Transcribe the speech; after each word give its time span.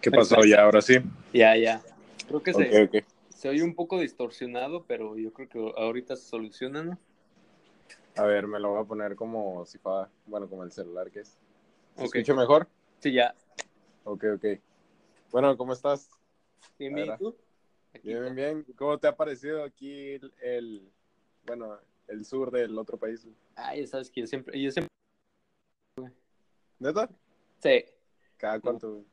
¿Qué 0.00 0.10
pasó 0.10 0.44
ya? 0.44 0.62
Ahora 0.62 0.80
sí. 0.80 0.94
Ya, 1.32 1.56
ya. 1.56 1.82
Creo 2.26 2.42
que 2.42 2.54
se, 2.54 3.04
se 3.28 3.48
oye 3.48 3.62
un 3.62 3.74
poco 3.74 3.98
distorsionado, 4.00 4.84
pero 4.86 5.16
yo 5.16 5.32
creo 5.32 5.48
que 5.48 5.72
ahorita 5.76 6.16
se 6.16 6.26
soluciona, 6.28 6.82
¿no? 6.82 6.98
A 8.16 8.22
ver, 8.24 8.46
me 8.46 8.58
lo 8.60 8.70
voy 8.70 8.82
a 8.82 8.84
poner 8.84 9.14
como 9.16 9.64
si 9.66 9.78
fuera, 9.78 10.10
bueno, 10.26 10.48
como 10.48 10.64
el 10.64 10.72
celular 10.72 11.10
que 11.10 11.20
es. 11.20 11.38
¿Se 11.96 12.04
Ok. 12.04 12.16
escucha 12.16 12.34
mejor? 12.34 12.68
Sí, 13.00 13.12
ya. 13.12 13.34
Ok, 14.04 14.24
ok. 14.36 14.44
Bueno, 15.30 15.56
¿cómo 15.56 15.72
estás? 15.72 16.10
Bien, 16.78 16.94
bien. 16.94 17.14
Bien, 18.02 18.22
bien, 18.22 18.34
bien. 18.34 18.66
¿Cómo 18.76 18.98
te 18.98 19.06
ha 19.08 19.16
parecido 19.16 19.64
aquí 19.64 20.12
el, 20.14 20.32
el- 20.42 20.90
bueno, 21.44 21.78
el 22.08 22.24
sur 22.24 22.50
del 22.50 22.78
otro 22.78 22.96
país? 22.96 23.26
Ah, 23.56 23.74
ya 23.76 23.86
sabes 23.86 24.10
que 24.10 24.20
yo 24.22 24.26
siempre, 24.26 24.60
yo 24.60 24.70
siempre, 24.70 24.90
¿Neta? 26.78 27.08
sí, 27.62 27.84
¿Cada 28.36 28.60
cuánto? 28.60 29.04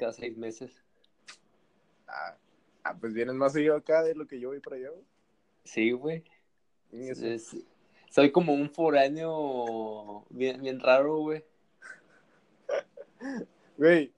Cada 0.00 0.12
seis 0.14 0.34
meses. 0.38 0.82
Ah, 2.08 2.34
ah, 2.84 2.96
pues 2.98 3.12
vienes 3.12 3.34
más 3.34 3.52
seguido 3.52 3.76
acá 3.76 4.02
de 4.02 4.14
lo 4.14 4.26
que 4.26 4.40
yo 4.40 4.48
voy 4.48 4.60
para 4.60 4.76
allá. 4.76 4.88
güey. 4.90 5.04
Sí, 5.64 5.90
güey. 5.92 6.24
Es- 6.90 7.54
soy 8.08 8.32
como 8.32 8.54
un 8.54 8.70
foráneo 8.70 10.24
bien, 10.30 10.60
bien 10.62 10.80
raro, 10.80 11.18
güey. 11.18 11.44
Güey, 13.76 14.12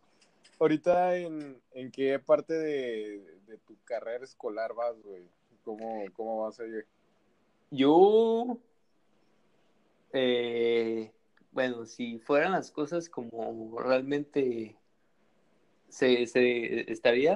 ahorita 0.59 1.17
en, 1.17 1.61
en 1.73 1.91
qué 1.93 2.19
parte 2.19 2.55
de, 2.55 3.41
de 3.47 3.59
tu 3.59 3.77
carrera 3.85 4.25
escolar 4.25 4.73
vas, 4.75 5.01
güey? 5.03 5.29
¿Cómo, 5.65 6.05
cómo 6.15 6.43
vas 6.43 6.59
a 6.59 6.67
ir? 6.67 6.87
Yo, 7.71 8.59
eh, 10.13 11.13
bueno, 11.53 11.87
si 11.87 12.19
fueran 12.19 12.53
las 12.53 12.71
cosas 12.71 13.09
como 13.09 13.79
realmente 13.79 14.77
se, 15.93 16.27
se 16.27 16.91
estaría, 16.91 17.35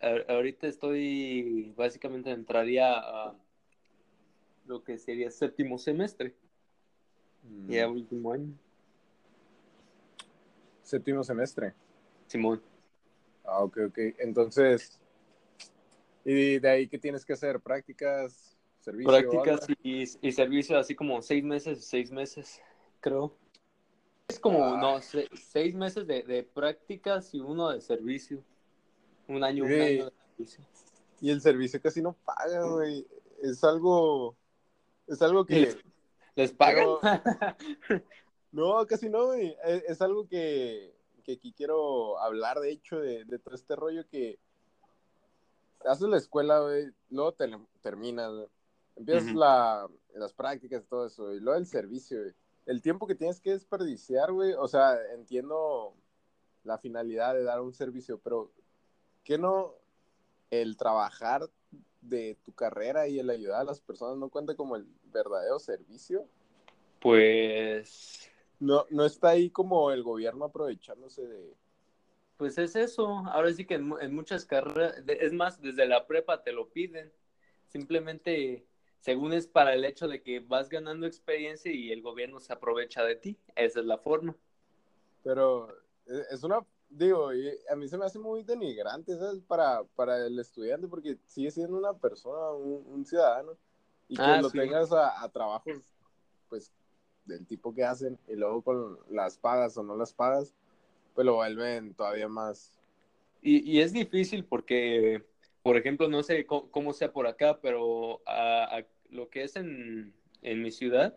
a- 0.00 0.32
ahorita 0.32 0.66
estoy, 0.66 1.72
básicamente 1.76 2.30
entraría 2.30 2.92
a 2.94 3.36
lo 4.66 4.82
que 4.82 4.96
sería 4.98 5.30
séptimo 5.30 5.78
semestre, 5.78 6.34
ya 7.68 7.88
último 7.88 8.32
año. 8.32 8.52
Séptimo 10.82 11.22
semestre. 11.22 11.74
Simón. 12.26 12.62
Ah, 13.44 13.62
ok, 13.62 13.78
ok. 13.88 13.98
Entonces, 14.18 14.98
¿y 16.24 16.58
de 16.58 16.68
ahí 16.68 16.88
qué 16.88 16.98
tienes 16.98 17.24
que 17.24 17.34
hacer? 17.34 17.60
¿Prácticas? 17.60 18.56
¿Servicio? 18.80 19.10
Prácticas 19.12 19.66
y, 19.82 20.04
y 20.26 20.32
servicio, 20.32 20.78
así 20.78 20.94
como 20.94 21.20
seis 21.20 21.44
meses, 21.44 21.84
seis 21.84 22.10
meses, 22.10 22.60
creo. 23.00 23.36
Como, 24.44 24.76
no, 24.76 25.00
se- 25.00 25.28
seis 25.34 25.74
meses 25.74 26.06
de, 26.06 26.22
de 26.22 26.42
prácticas 26.42 27.32
y 27.34 27.40
uno 27.40 27.70
de 27.70 27.80
servicio. 27.80 28.44
Un 29.26 29.42
año, 29.42 29.64
un 29.64 29.70
Güey. 29.70 30.00
año 30.00 30.04
de 30.04 30.12
servicio. 30.36 30.64
Y 31.20 31.30
el 31.30 31.40
servicio 31.40 31.80
casi 31.80 32.02
no 32.02 32.12
paga, 32.12 32.62
güey. 32.66 33.06
Es 33.42 33.64
algo, 33.64 34.36
es 35.06 35.22
algo 35.22 35.46
que... 35.46 35.60
Les- 35.60 35.78
¿Les 36.36 36.52
pagan? 36.52 36.86
No, 38.52 38.86
casi 38.86 39.08
no, 39.08 39.26
güey. 39.26 39.56
Es, 39.64 39.82
es 39.88 40.00
algo 40.02 40.28
que, 40.28 40.94
que 41.24 41.32
aquí 41.32 41.52
quiero 41.56 42.18
hablar, 42.20 42.60
de 42.60 42.70
hecho, 42.70 43.00
de, 43.00 43.24
de 43.24 43.38
todo 43.40 43.54
este 43.54 43.74
rollo 43.74 44.06
que 44.06 44.38
haces 45.84 46.06
la 46.08 46.18
escuela, 46.18 46.60
güey, 46.60 46.92
luego 47.10 47.32
te, 47.32 47.50
terminas, 47.80 48.30
güey. 48.30 48.46
Empiezas 48.94 49.34
la, 49.34 49.88
las 50.14 50.32
prácticas 50.32 50.82
y 50.84 50.86
todo 50.86 51.06
eso, 51.06 51.34
y 51.34 51.40
luego 51.40 51.58
el 51.58 51.66
servicio, 51.66 52.20
güey. 52.20 52.32
El 52.66 52.80
tiempo 52.82 53.06
que 53.06 53.14
tienes 53.14 53.40
que 53.40 53.50
desperdiciar, 53.50 54.32
güey, 54.32 54.52
o 54.54 54.66
sea, 54.68 54.96
entiendo 55.12 55.94
la 56.64 56.78
finalidad 56.78 57.34
de 57.34 57.44
dar 57.44 57.60
un 57.60 57.74
servicio, 57.74 58.18
pero 58.18 58.50
¿qué 59.22 59.36
no 59.38 59.74
el 60.50 60.76
trabajar 60.76 61.48
de 62.00 62.36
tu 62.44 62.52
carrera 62.52 63.06
y 63.08 63.18
el 63.18 63.30
ayudar 63.30 63.62
a 63.62 63.64
las 63.64 63.80
personas 63.80 64.16
no 64.16 64.28
cuenta 64.30 64.54
como 64.54 64.76
el 64.76 64.86
verdadero 65.04 65.58
servicio? 65.58 66.26
Pues, 67.00 68.30
No, 68.58 68.86
no 68.90 69.04
está 69.04 69.30
ahí 69.30 69.50
como 69.50 69.90
el 69.90 70.02
gobierno 70.02 70.46
aprovechándose 70.46 71.26
de... 71.26 71.54
pues 72.36 72.56
es 72.58 72.76
eso. 72.76 73.08
Ahora 73.26 73.52
sí 73.52 73.66
que 73.66 73.74
en, 73.74 73.92
en 74.00 74.14
muchas 74.14 74.46
carreras, 74.46 75.02
es 75.06 75.32
más, 75.32 75.60
desde 75.60 75.86
la 75.86 76.06
prepa 76.06 76.42
te 76.42 76.52
lo 76.52 76.68
piden. 76.70 77.12
Simplemente, 77.66 78.66
según 79.04 79.34
es 79.34 79.46
para 79.46 79.74
el 79.74 79.84
hecho 79.84 80.08
de 80.08 80.22
que 80.22 80.40
vas 80.40 80.70
ganando 80.70 81.06
experiencia 81.06 81.70
y 81.70 81.92
el 81.92 82.00
gobierno 82.00 82.40
se 82.40 82.54
aprovecha 82.54 83.04
de 83.04 83.16
ti. 83.16 83.36
Esa 83.54 83.80
es 83.80 83.86
la 83.86 83.98
forma. 83.98 84.34
Pero 85.22 85.68
es 86.06 86.30
es 86.32 86.42
una, 86.42 86.64
digo, 86.88 87.28
a 87.70 87.76
mí 87.76 87.86
se 87.88 87.98
me 87.98 88.06
hace 88.06 88.18
muy 88.18 88.42
denigrante, 88.42 89.16
¿sabes? 89.18 89.42
Para, 89.46 89.84
para 89.94 90.26
el 90.26 90.38
estudiante, 90.38 90.88
porque 90.88 91.18
sigue 91.26 91.50
siendo 91.50 91.76
una 91.76 91.92
persona, 91.92 92.50
un, 92.52 92.82
un 92.86 93.04
ciudadano, 93.04 93.52
y 94.08 94.16
que 94.16 94.22
Ah, 94.22 94.40
lo 94.40 94.48
sí. 94.50 94.58
tengas 94.58 94.90
a, 94.92 95.22
a 95.22 95.28
trabajos, 95.28 95.82
pues, 96.48 96.72
del 97.26 97.46
tipo 97.46 97.74
que 97.74 97.84
hacen, 97.84 98.18
y 98.28 98.36
luego 98.36 98.62
con 98.62 98.98
las 99.10 99.36
pagas 99.38 99.76
o 99.76 99.82
no 99.82 99.96
las 99.96 100.14
pagas, 100.14 100.54
pues 101.14 101.26
lo 101.26 101.34
vuelven 101.34 101.94
todavía 101.94 102.28
más... 102.28 102.72
Y, 103.42 103.70
y 103.70 103.80
es 103.80 103.92
difícil 103.92 104.44
porque, 104.46 105.22
por 105.62 105.76
ejemplo, 105.76 106.08
no 106.08 106.22
sé 106.22 106.46
cómo, 106.46 106.70
cómo 106.70 106.92
sea 106.94 107.12
por 107.12 107.26
acá, 107.26 107.60
pero 107.60 108.22
a- 108.26 108.76
a 108.78 108.86
lo 109.14 109.30
que 109.30 109.44
es 109.44 109.56
en, 109.56 110.12
en 110.42 110.62
mi 110.62 110.70
ciudad, 110.70 111.16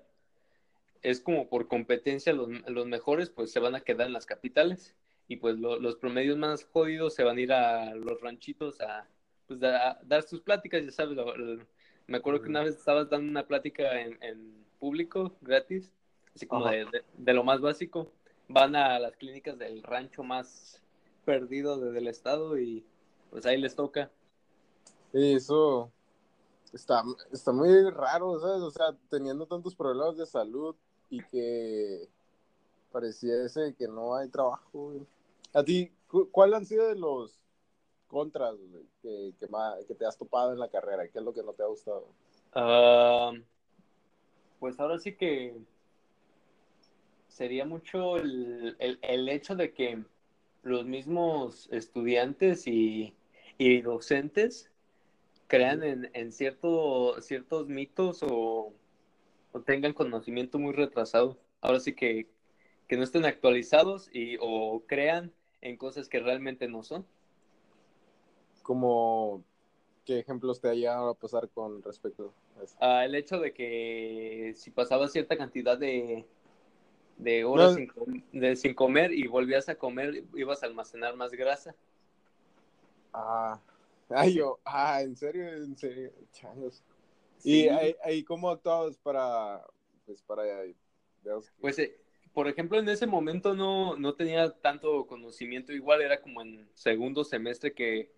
es 1.02 1.20
como 1.20 1.50
por 1.50 1.68
competencia 1.68 2.34
los, 2.34 2.50
los 2.68 2.86
mejores 2.88 3.30
pues 3.30 3.52
se 3.52 3.60
van 3.60 3.76
a 3.76 3.82
quedar 3.82 4.08
en 4.08 4.14
las 4.14 4.26
capitales 4.26 4.96
y 5.28 5.38
pues 5.38 5.58
lo- 5.58 5.80
los 5.80 5.96
promedios 5.96 6.38
más 6.38 6.64
jodidos 6.66 7.14
se 7.16 7.24
van 7.24 7.38
a 7.38 7.42
ir 7.42 7.52
a 7.52 7.96
los 7.96 8.20
ranchitos 8.22 8.80
a, 8.82 9.08
pues, 9.48 9.62
a 9.64 10.00
dar 10.04 10.24
sus 10.24 10.42
pláticas, 10.42 10.84
ya 10.84 10.92
sabes. 10.92 11.16
lo- 11.16 11.36
lo- 11.36 11.66
me 12.08 12.18
acuerdo 12.18 12.42
que 12.42 12.50
una 12.50 12.64
vez 12.64 12.76
estabas 12.78 13.10
dando 13.10 13.30
una 13.30 13.46
plática 13.48 14.00
en, 14.00 14.18
en 14.24 14.66
público 14.80 15.36
gratis, 15.42 15.92
así 16.36 16.46
como 16.48 16.70
de, 16.70 16.86
de- 16.86 17.04
de 17.18 17.34
lo 17.34 17.44
más 17.44 17.60
básico. 17.60 18.14
Van 18.48 18.76
a 18.78 18.98
las 19.00 19.18
clínicas 19.18 19.58
del 19.58 19.84
rancho 19.84 20.24
más 20.24 20.82
perdido 21.26 21.78
de- 21.80 21.92
del 21.92 22.08
estado 22.08 22.58
y 22.58 22.86
pues 23.30 23.46
ahí 23.46 23.58
les 23.60 23.76
toca. 23.76 24.10
Y 25.14 25.34
eso 25.36 25.92
está, 26.74 27.04
está 27.32 27.52
muy 27.52 27.90
raro, 27.92 28.40
¿sabes? 28.40 28.62
O 28.62 28.72
sea, 28.72 28.96
teniendo 29.10 29.46
tantos 29.46 29.76
problemas 29.76 30.18
de 30.18 30.26
salud 30.26 30.76
y 31.10 31.24
que 31.24 32.10
pareciese 32.92 33.76
que 33.76 33.88
no 33.88 34.16
hay 34.16 34.30
trabajo. 34.30 34.94
A 35.54 35.64
ti, 35.64 35.92
cu- 36.08 36.30
¿cuál 36.32 36.54
han 36.54 36.66
sido 36.66 36.88
de 36.88 36.96
los 36.96 37.40
contras 38.08 38.56
que, 39.02 39.34
que 39.88 39.96
te 39.96 40.06
has 40.06 40.18
topado 40.18 40.54
en 40.54 40.60
la 40.60 40.70
carrera? 40.70 41.08
¿Qué 41.08 41.20
es 41.20 41.24
lo 41.24 41.34
que 41.34 41.44
no 41.44 41.54
te 41.54 41.64
ha 41.64 41.68
gustado? 41.68 42.08
Ah, 42.54 43.32
pues 44.60 44.80
ahora 44.80 44.98
sí 44.98 45.16
que 45.16 45.56
sería 47.28 47.66
mucho 47.66 48.18
el, 48.18 48.76
el- 48.80 49.00
el 49.02 49.30
hecho 49.30 49.56
de 49.56 49.74
que 49.74 50.04
los 50.64 50.86
mismos 50.86 51.70
estudiantes 51.72 52.68
y, 52.68 53.16
y 53.58 53.82
docentes 53.82 54.72
crean 55.48 55.84
en, 55.84 56.10
en 56.14 56.32
cierto, 56.32 57.22
ciertos 57.22 57.68
mitos 57.68 58.24
o, 58.24 58.74
o 59.52 59.62
tengan 59.62 59.94
conocimiento 59.94 60.60
muy 60.60 60.74
retrasado. 60.74 61.38
Ahora 61.62 61.80
sí 61.80 61.94
que, 61.94 62.28
que 62.88 62.98
no 62.98 63.04
estén 63.04 63.26
actualizados 63.26 64.10
y, 64.14 64.38
o 64.40 64.84
crean 64.88 65.34
en 65.62 65.78
cosas 65.78 66.10
que 66.10 66.20
realmente 66.20 66.68
no 66.68 66.84
son. 66.84 67.06
Como, 68.64 69.44
¿qué 70.06 70.20
ejemplos 70.20 70.60
te 70.60 70.70
ha 70.70 70.74
llegado 70.74 71.10
a 71.10 71.16
pasar 71.16 71.50
con 71.50 71.82
respecto 71.82 72.34
a 72.60 72.64
eso? 72.64 72.76
Ah, 72.80 73.06
el 73.06 73.16
hecho 73.16 73.40
de 73.40 73.54
que 73.54 74.54
si 74.56 74.72
pasabas 74.72 75.14
cierta 75.14 75.38
cantidad 75.38 75.78
de, 75.78 76.26
de 77.18 77.46
horas 77.46 77.70
No. 77.70 77.76
sin, 77.76 77.88
com- 77.88 78.22
de- 78.34 78.56
sin 78.56 78.74
comer 78.74 79.14
y 79.14 79.28
volvías 79.28 79.70
a 79.70 79.76
comer, 79.76 80.24
ibas 80.36 80.64
a 80.64 80.66
almacenar 80.68 81.16
más 81.16 81.32
grasa. 81.32 81.76
Ah, 83.14 83.60
ay, 84.10 84.36
yo, 84.36 84.60
ah, 84.66 85.02
¿en 85.02 85.16
serio? 85.16 85.48
¿En 85.48 85.78
serio? 85.78 86.12
Changos. 86.32 86.84
Sí. 87.38 87.64
¿Y 87.64 87.70
ahí, 87.70 87.96
ahí 88.04 88.24
cómo 88.24 88.50
actuabas 88.50 88.98
para, 88.98 89.66
pues, 90.06 90.22
para, 90.22 90.44
Pues, 91.60 91.80
eh, 91.80 91.98
por 92.34 92.48
ejemplo, 92.48 92.80
en 92.80 92.90
ese 92.90 93.08
momento 93.08 93.54
no, 93.54 93.96
no 93.98 94.16
tenía 94.16 94.50
tanto 94.52 95.06
conocimiento, 95.08 95.74
igual 95.74 96.02
era 96.02 96.22
como 96.22 96.42
en 96.42 96.68
segundo 96.74 97.24
semestre 97.24 97.74
que, 97.74 98.12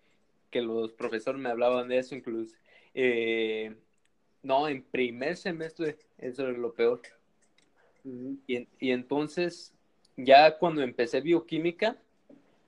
que 0.49 0.61
los 0.61 0.93
profesores 0.93 1.41
me 1.41 1.49
hablaban 1.49 1.87
de 1.87 1.97
eso 1.97 2.15
incluso. 2.15 2.55
Eh, 2.93 3.75
no, 4.41 4.67
en 4.67 4.83
primer 4.83 5.37
semestre, 5.37 5.97
eso 6.17 6.43
era 6.43 6.57
lo 6.57 6.73
peor. 6.73 7.01
Y, 8.03 8.67
y 8.79 8.91
entonces, 8.91 9.73
ya 10.15 10.57
cuando 10.57 10.81
empecé 10.81 11.21
bioquímica, 11.21 11.97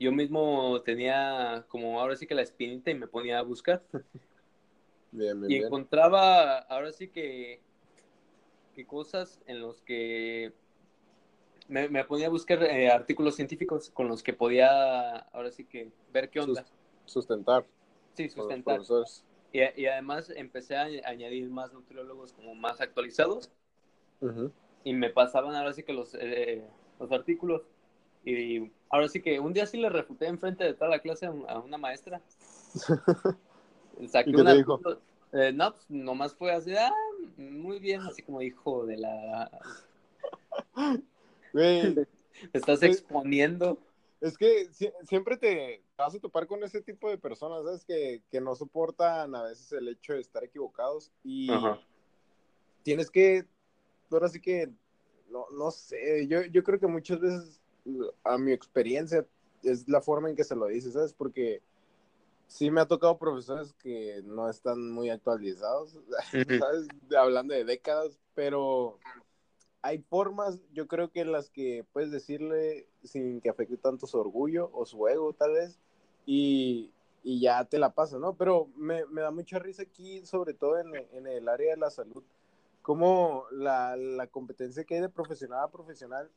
yo 0.02 0.12
mismo 0.12 0.82
tenía 0.82 1.66
como 1.70 2.00
ahora 2.00 2.16
sí 2.16 2.26
que 2.26 2.34
la 2.34 2.42
espinita 2.42 2.90
y 2.90 2.96
me 2.96 3.08
ponía 3.08 3.40
a 3.40 3.44
buscar. 3.44 3.84
Bien, 5.14 5.40
bien, 5.42 5.52
Y 5.52 5.56
bien. 5.56 5.66
encontraba 5.66 6.60
ahora 6.60 6.94
sí 6.94 7.10
que, 7.10 7.62
que 8.74 8.88
cosas 8.88 9.42
en 9.46 9.60
los 9.60 9.82
que 9.82 10.54
me, 11.68 11.90
me 11.90 12.06
ponía 12.06 12.28
a 12.28 12.30
buscar 12.30 12.64
eh, 12.64 12.90
artículos 12.90 13.36
científicos 13.36 13.90
con 13.90 14.08
los 14.08 14.24
que 14.24 14.32
podía, 14.32 15.18
ahora 15.34 15.52
sí 15.52 15.66
que, 15.66 15.92
ver 16.14 16.30
qué 16.30 16.40
onda. 16.40 16.66
Sustentar. 17.06 17.66
Sí, 18.14 18.30
sustentar. 18.30 18.82
Y, 19.52 19.82
y, 19.82 19.86
además 19.86 20.30
empecé 20.30 20.78
a 20.78 20.84
añadir 21.06 21.50
más 21.50 21.74
nutriólogos 21.74 22.32
como 22.32 22.56
más 22.56 22.80
actualizados. 22.80 23.52
Y 24.84 24.94
me 24.94 25.10
pasaban 25.10 25.56
ahora 25.56 25.74
sí 25.74 25.84
que 25.84 25.94
los, 25.94 26.16
eh, 26.16 26.64
los 27.00 27.12
artículos. 27.12 27.64
Y 28.24 28.72
ahora 28.90 29.08
sí 29.08 29.22
que 29.22 29.40
un 29.40 29.54
día 29.54 29.66
sí 29.66 29.78
le 29.78 29.90
refuté 29.90 30.28
enfrente 30.28 30.64
de 30.64 30.74
toda 30.74 30.92
la 30.92 31.00
clase 31.00 31.26
a, 31.26 31.60
una 31.60 31.78
maestra. 31.78 32.22
Saqué 34.08 34.30
¿Y 34.30 34.34
qué 34.34 34.44
te 34.44 34.56
dijo? 34.56 34.80
Eh, 35.34 35.52
no, 35.54 35.74
pues 35.74 35.90
nomás 35.90 36.36
fue 36.36 36.52
así, 36.52 36.76
ah, 36.76 36.92
muy 37.38 37.80
bien, 37.80 38.02
así 38.02 38.22
como 38.22 38.42
hijo 38.42 38.86
de 38.86 38.98
la... 38.98 39.50
Güey. 41.54 41.96
estás 42.54 42.84
exponiendo. 42.84 43.78
Es 44.20 44.38
que 44.38 44.70
siempre 45.04 45.36
te 45.38 45.84
vas 45.98 46.14
a 46.14 46.20
topar 46.20 46.46
con 46.46 46.64
ese 46.64 46.82
tipo 46.82 47.10
de 47.10 47.18
personas, 47.18 47.64
¿sabes? 47.64 47.84
Que, 47.84 48.22
que 48.30 48.40
no 48.40 48.56
soportan 48.56 49.34
a 49.34 49.44
veces 49.44 49.72
el 49.72 49.88
hecho 49.88 50.14
de 50.14 50.22
estar 50.22 50.44
equivocados 50.44 51.12
y 51.24 51.50
tienes 52.84 53.10
que, 53.10 53.46
ahora 54.12 54.30
sí 54.30 54.40
que, 54.40 54.70
no, 55.30 55.46
no 55.58 55.72
sé, 55.72 56.28
yo, 56.28 56.44
yo 56.44 56.64
creo 56.64 56.80
que 56.80 56.88
muchas 56.88 57.20
veces, 57.20 57.61
a 58.24 58.38
mi 58.38 58.52
experiencia, 58.52 59.26
es 59.64 59.88
la 59.88 60.02
forma 60.02 60.30
en 60.30 60.36
que 60.36 60.44
se 60.44 60.56
lo 60.56 60.68
dices, 60.68 60.94
¿sabes? 60.94 61.14
Porque 61.14 61.62
sí 62.48 62.70
me 62.70 62.82
ha 62.82 62.88
tocado 62.88 63.18
profesores 63.18 63.74
que 63.74 64.22
no 64.26 64.50
están 64.50 64.92
muy 64.92 65.10
actualizados, 65.10 65.98
¿sabes? 66.32 66.88
Hablando 67.18 67.54
de 67.54 67.64
décadas, 67.64 68.20
pero 68.36 69.00
hay 69.82 70.00
formas, 70.00 70.60
yo 70.74 70.88
creo 70.88 71.12
que 71.12 71.22
en 71.22 71.32
las 71.32 71.50
que 71.50 71.86
puedes 71.94 72.12
decirle 72.12 72.88
sin 73.04 73.42
que 73.42 73.50
afecte 73.50 73.78
tanto 73.78 74.06
su 74.06 74.20
orgullo 74.20 74.70
o 74.74 74.86
su 74.86 75.08
ego, 75.08 75.34
tal 75.34 75.54
vez, 75.54 75.80
y, 76.26 76.92
y 77.24 77.40
ya 77.42 77.66
te 77.66 77.80
la 77.80 77.94
pasa, 77.94 78.20
¿no? 78.20 78.36
Pero 78.36 78.68
me, 78.76 79.06
me, 79.08 79.22
da 79.22 79.32
mucha 79.32 79.58
risa 79.58 79.84
aquí, 79.84 80.26
sobre 80.26 80.54
todo 80.54 80.78
en, 80.78 80.94
en 81.14 81.28
el 81.28 81.48
área 81.48 81.72
de 81.72 81.80
la 81.80 81.90
salud, 81.90 82.24
como 82.82 83.46
la, 83.52 83.96
la, 83.96 84.28
competencia 84.28 84.84
que 84.84 84.96
hay 84.96 85.02
de 85.02 85.10
profesional 85.10 85.64
a 85.64 85.72
profesional, 85.72 86.30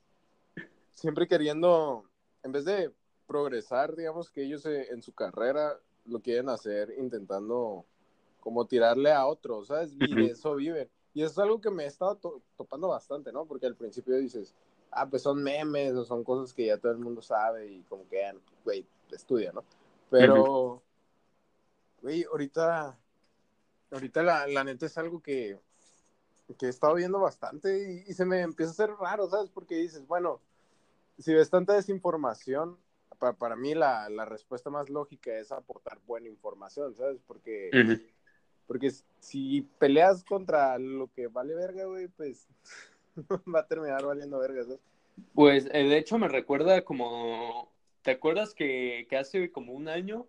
siempre 0.94 1.29
queriendo, 1.29 2.05
en 2.43 2.52
vez 2.52 2.64
de 2.64 2.93
progresar, 3.26 3.94
digamos, 3.96 4.31
que 4.31 4.44
ellos 4.44 4.64
en 4.67 5.02
su 5.02 5.12
carrera 5.12 5.79
lo 6.06 6.20
quieren 6.20 6.49
hacer 6.49 6.94
intentando 6.99 7.85
como 8.41 8.67
tirarle 8.67 9.11
a 9.11 9.26
otros, 9.26 9.69
¿sabes? 9.69 9.94
Y 9.99 10.14
de 10.14 10.26
eso 10.26 10.55
viven. 10.55 10.88
Y 11.14 11.23
eso 11.23 11.32
es 11.32 11.38
algo 11.38 11.61
que 11.61 11.70
me 11.70 11.85
he 11.85 11.87
estado 11.87 12.19
topando 12.56 12.88
bastante, 12.88 13.32
¿no? 13.32 13.46
Porque 13.46 13.67
al 13.67 13.76
principio 13.76 14.17
dices, 14.17 14.55
ah, 14.91 15.08
pues 15.08 15.23
son 15.23 15.43
memes 15.43 15.94
o 15.94 16.05
son 16.05 16.25
cosas 16.25 16.52
que 16.52 16.67
ya 16.67 16.79
todo 16.79 16.93
el 16.93 16.99
mundo 16.99 17.23
sabe 17.23 17.67
y 17.67 17.82
como 17.85 18.06
que, 18.08 18.25
ah, 18.25 18.35
güey, 18.64 18.87
estudia, 19.11 19.52
¿no? 19.52 19.64
Pero, 20.11 20.82
güey, 22.02 22.25
ahorita, 22.25 22.99
ahorita 23.91 24.23
la, 24.23 24.46
la, 24.46 24.64
neta 24.64 24.87
es 24.87 24.99
algo 24.99 25.23
que, 25.23 25.58
que 26.58 26.67
he 26.67 26.69
estado 26.69 26.94
viendo 26.94 27.19
bastante 27.20 27.93
y, 27.93 28.11
y, 28.11 28.12
se 28.12 28.25
me 28.25 28.43
empieza 28.43 28.70
a 28.70 28.75
hacer 28.75 28.96
raro, 28.96 29.29
¿sabes? 29.29 29.50
Porque 29.50 29.76
dices, 29.76 30.06
bueno, 30.06 30.41
si 31.19 31.35
ves 31.35 31.51
tanta 31.51 31.75
desinformación, 31.75 32.79
para, 33.19 33.35
para 33.35 33.57
mí 33.57 33.75
la, 33.75 34.09
la, 34.09 34.25
respuesta 34.25 34.71
más 34.71 34.91
lógica 34.91 35.39
es 35.39 35.53
aportar 35.53 36.01
buena 36.07 36.29
información, 36.29 36.95
¿sabes? 36.95 37.21
Porque, 37.27 37.71
porque 38.67 38.91
si 39.21 39.63
peleas 39.79 40.25
contra 40.25 40.79
lo 40.79 41.11
que 41.13 41.29
vale 41.29 41.55
verga, 41.55 41.85
güey, 41.85 42.09
pues 42.09 42.49
va 43.55 43.61
a 43.61 43.67
terminar 43.67 44.05
valiendo 44.05 44.39
verga, 44.39 44.65
¿sabes? 44.65 44.81
Pues 45.33 45.67
eh, 45.67 45.85
de 45.85 45.99
hecho 45.99 46.19
me 46.19 46.29
recuerda 46.29 46.85
como, 46.85 47.73
¿te 48.03 48.11
acuerdas 48.11 48.53
que, 48.53 49.07
que 49.09 49.17
hace 49.17 49.53
como 49.53 49.73
un 49.73 49.89
año 49.89 50.27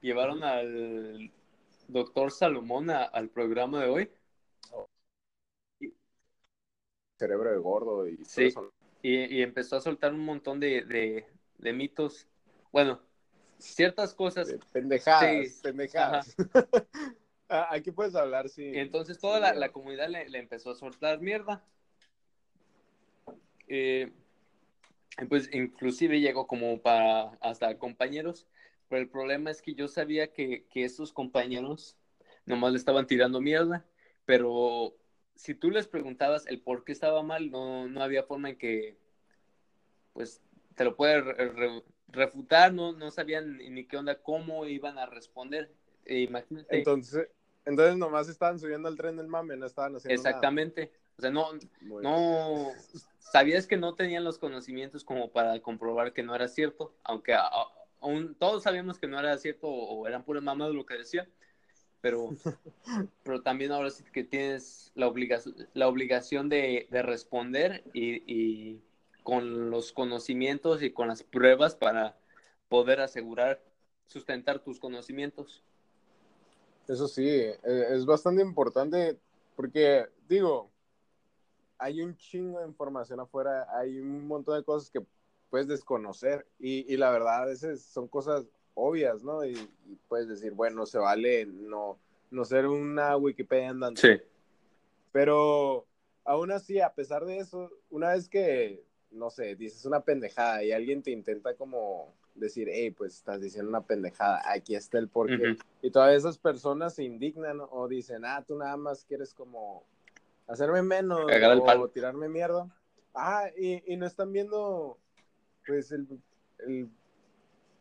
llevaron 0.00 0.42
al 0.42 1.30
doctor 1.88 2.30
Salomón 2.30 2.90
al 2.90 3.28
programa 3.28 3.82
de 3.82 3.90
hoy? 3.90 4.10
Cerebro 7.18 7.50
de 7.50 7.58
gordo 7.58 8.08
y 8.08 8.24
sí. 8.24 8.52
Y, 9.04 9.36
y, 9.36 9.42
empezó 9.42 9.76
a 9.76 9.82
soltar 9.82 10.14
un 10.14 10.24
montón 10.24 10.58
de, 10.58 10.82
de, 10.82 11.26
de 11.58 11.72
mitos. 11.74 12.26
Bueno, 12.72 13.02
ciertas 13.58 14.14
cosas. 14.14 14.56
pendejadas, 14.72 15.60
pendejadas. 15.62 16.34
Ah, 17.46 17.68
aquí 17.72 17.90
puedes 17.90 18.14
hablar, 18.14 18.48
sí. 18.48 18.72
Entonces 18.74 19.18
toda 19.18 19.38
la, 19.38 19.52
la, 19.52 19.70
comunidad 19.70 20.08
le, 20.08 20.30
le, 20.30 20.38
empezó 20.38 20.70
a 20.70 20.74
soltar 20.74 21.20
mierda. 21.20 21.62
Eh, 23.68 24.10
pues 25.28 25.50
inclusive 25.52 26.20
llegó 26.20 26.46
como 26.46 26.80
para 26.80 27.32
hasta 27.42 27.78
compañeros, 27.78 28.46
pero 28.88 29.02
el 29.02 29.10
problema 29.10 29.50
es 29.50 29.60
que 29.60 29.74
yo 29.74 29.88
sabía 29.88 30.32
que, 30.32 30.64
que 30.70 30.84
estos 30.84 31.12
compañeros 31.12 31.98
nomás 32.46 32.72
le 32.72 32.78
estaban 32.78 33.06
tirando 33.06 33.42
mierda, 33.42 33.84
pero 34.24 34.96
si 35.34 35.54
tú 35.54 35.70
les 35.70 35.86
preguntabas 35.86 36.46
el 36.46 36.60
por 36.60 36.84
qué 36.84 36.92
estaba 36.92 37.22
mal, 37.22 37.50
no, 37.50 37.88
no 37.88 38.02
había 38.02 38.22
forma 38.22 38.50
en 38.50 38.58
que 38.58 38.96
pues 40.12 40.40
te 40.74 40.84
lo 40.84 40.96
puede 40.96 41.20
refutar, 42.08 42.72
no, 42.72 42.92
no 42.92 43.10
sabían 43.10 43.58
ni 43.58 43.84
qué 43.86 43.96
onda, 43.96 44.20
cómo 44.22 44.66
iban 44.66 44.98
a 44.98 45.06
responder. 45.06 45.70
E 46.04 46.20
imagínate. 46.20 46.76
Entonces, 46.76 47.28
entonces 47.64 47.96
nomás 47.96 48.28
estaban 48.28 48.58
subiendo 48.58 48.88
al 48.88 48.96
tren 48.96 49.16
del 49.16 49.26
mame, 49.26 49.56
no 49.56 49.66
estaban 49.66 49.96
haciendo 49.96 50.14
Exactamente. 50.14 50.92
O 51.16 51.22
sea, 51.22 51.30
no, 51.30 51.46
no, 51.80 52.72
sabías 53.18 53.66
que 53.66 53.76
no 53.76 53.94
tenían 53.94 54.24
los 54.24 54.38
conocimientos 54.38 55.04
como 55.04 55.30
para 55.30 55.60
comprobar 55.60 56.12
que 56.12 56.24
no 56.24 56.34
era 56.34 56.48
cierto, 56.48 56.94
aunque 57.04 57.36
aún 58.00 58.34
todos 58.34 58.64
sabíamos 58.64 58.98
que 58.98 59.06
no 59.06 59.18
era 59.18 59.36
cierto 59.38 59.68
o, 59.68 60.08
eran 60.08 60.24
puras 60.24 60.42
mamadas 60.42 60.74
lo 60.74 60.84
que 60.84 60.98
decía, 60.98 61.28
pero, 62.04 62.36
pero 63.22 63.40
también 63.40 63.72
ahora 63.72 63.88
sí 63.88 64.04
que 64.12 64.24
tienes 64.24 64.92
la, 64.94 65.08
obligación, 65.08 65.54
la 65.72 65.88
obligación 65.88 66.50
de, 66.50 66.86
de 66.90 67.00
responder 67.00 67.82
y, 67.94 68.22
y 68.30 68.82
con 69.22 69.70
los 69.70 69.90
conocimientos 69.90 70.82
y 70.82 70.92
con 70.92 71.08
las 71.08 71.22
pruebas 71.22 71.74
para 71.74 72.14
poder 72.68 73.00
asegurar, 73.00 73.58
sustentar 74.06 74.58
tus 74.58 74.78
conocimientos. 74.78 75.64
Eso 76.86 77.08
sí, 77.08 77.26
e, 77.26 77.56
es 77.62 78.04
bastante 78.04 78.42
importante 78.42 79.18
porque, 79.56 80.04
digo, 80.28 80.70
hay 81.78 82.02
un 82.02 82.18
chingo 82.18 82.60
de 82.60 82.66
información 82.66 83.18
afuera, 83.18 83.66
hay 83.74 83.98
un 83.98 84.26
montón 84.26 84.58
de 84.58 84.64
cosas 84.64 84.90
que 84.90 85.00
puedes 85.48 85.68
desconocer 85.68 86.46
y, 86.58 86.84
y 86.92 86.98
la 86.98 87.10
verdad 87.10 87.44
a 87.44 87.46
veces 87.46 87.82
son 87.82 88.08
cosas 88.08 88.44
obvias, 88.74 89.22
¿no? 89.22 89.44
Y, 89.44 89.56
puedes 90.08 90.28
decir, 90.28 90.52
bueno, 90.52 90.86
se 90.86 90.98
vale 90.98 91.46
no, 91.46 91.98
no 92.30 92.44
ser 92.44 92.66
una 92.66 93.16
Wikipedia 93.16 93.70
andante. 93.70 94.00
Sí. 94.00 94.22
Pero 95.12 95.86
aún 96.24 96.50
así, 96.52 96.80
a 96.80 96.92
pesar 96.92 97.24
de 97.24 97.38
eso, 97.38 97.70
una 97.90 98.12
vez 98.12 98.28
que 98.28 98.84
no 99.14 99.30
sé, 99.30 99.54
dices 99.54 99.84
una 99.84 100.00
pendejada 100.00 100.62
y 100.62 100.72
alguien 100.72 101.02
te 101.02 101.10
intenta 101.10 101.54
como 101.54 102.12
decir, 102.34 102.68
hey, 102.70 102.90
pues 102.90 103.14
estás 103.14 103.40
diciendo 103.40 103.68
una 103.68 103.82
pendejada, 103.82 104.42
aquí 104.44 104.74
está 104.74 104.98
el 104.98 105.08
porqué. 105.08 105.56
Y 105.82 105.90
todas 105.90 106.14
esas 106.14 106.36
personas 106.36 106.94
se 106.94 107.04
indignan 107.04 107.60
o 107.70 107.88
dicen, 107.88 108.24
ah, 108.24 108.44
tú 108.46 108.56
nada 108.56 108.76
más 108.76 109.04
quieres 109.04 109.32
como 109.32 109.84
hacerme 110.46 110.82
menos 110.82 111.20
o 111.24 111.88
tirarme 111.88 112.28
mierda. 112.28 112.68
Ah, 113.14 113.48
y, 113.56 113.92
y, 113.92 113.96
no 113.96 114.06
están 114.06 114.32
viendo, 114.32 114.98
pues, 115.64 115.92
el, 115.92 116.08
el, 116.66 116.88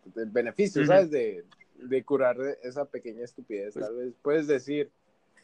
beneficio, 0.05 0.85
¿sabes? 0.85 1.09
De, 1.09 1.45
de, 1.75 2.03
curar 2.03 2.37
esa 2.63 2.85
pequeña 2.85 3.23
estupidez. 3.23 3.73
Pues 3.73 3.85
Tal 3.85 3.95
vez 3.95 4.13
puedes 4.21 4.47
decir, 4.47 4.91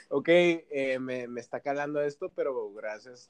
ok, 0.09 0.27
eh, 0.29 0.97
me, 0.99 1.27
me 1.27 1.41
está 1.41 1.59
calando 1.59 2.01
esto, 2.01 2.31
pero 2.35 2.71
gracias 2.73 3.29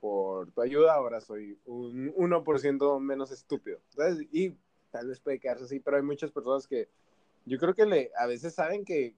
por 0.00 0.50
tu 0.52 0.62
ayuda, 0.62 0.94
ahora 0.94 1.20
soy 1.20 1.58
un 1.66 2.12
1% 2.14 3.00
menos 3.00 3.30
estúpido. 3.30 3.78
¿sabes? 3.90 4.18
Y 4.32 4.54
tal 4.90 5.08
vez 5.08 5.20
puede 5.20 5.38
quedarse 5.38 5.64
así, 5.64 5.80
pero 5.80 5.96
hay 5.96 6.02
muchas 6.02 6.30
personas 6.30 6.66
que 6.66 6.88
yo 7.44 7.58
creo 7.58 7.74
que 7.74 7.86
le, 7.86 8.10
a 8.16 8.26
veces 8.26 8.54
saben 8.54 8.84
que, 8.84 9.14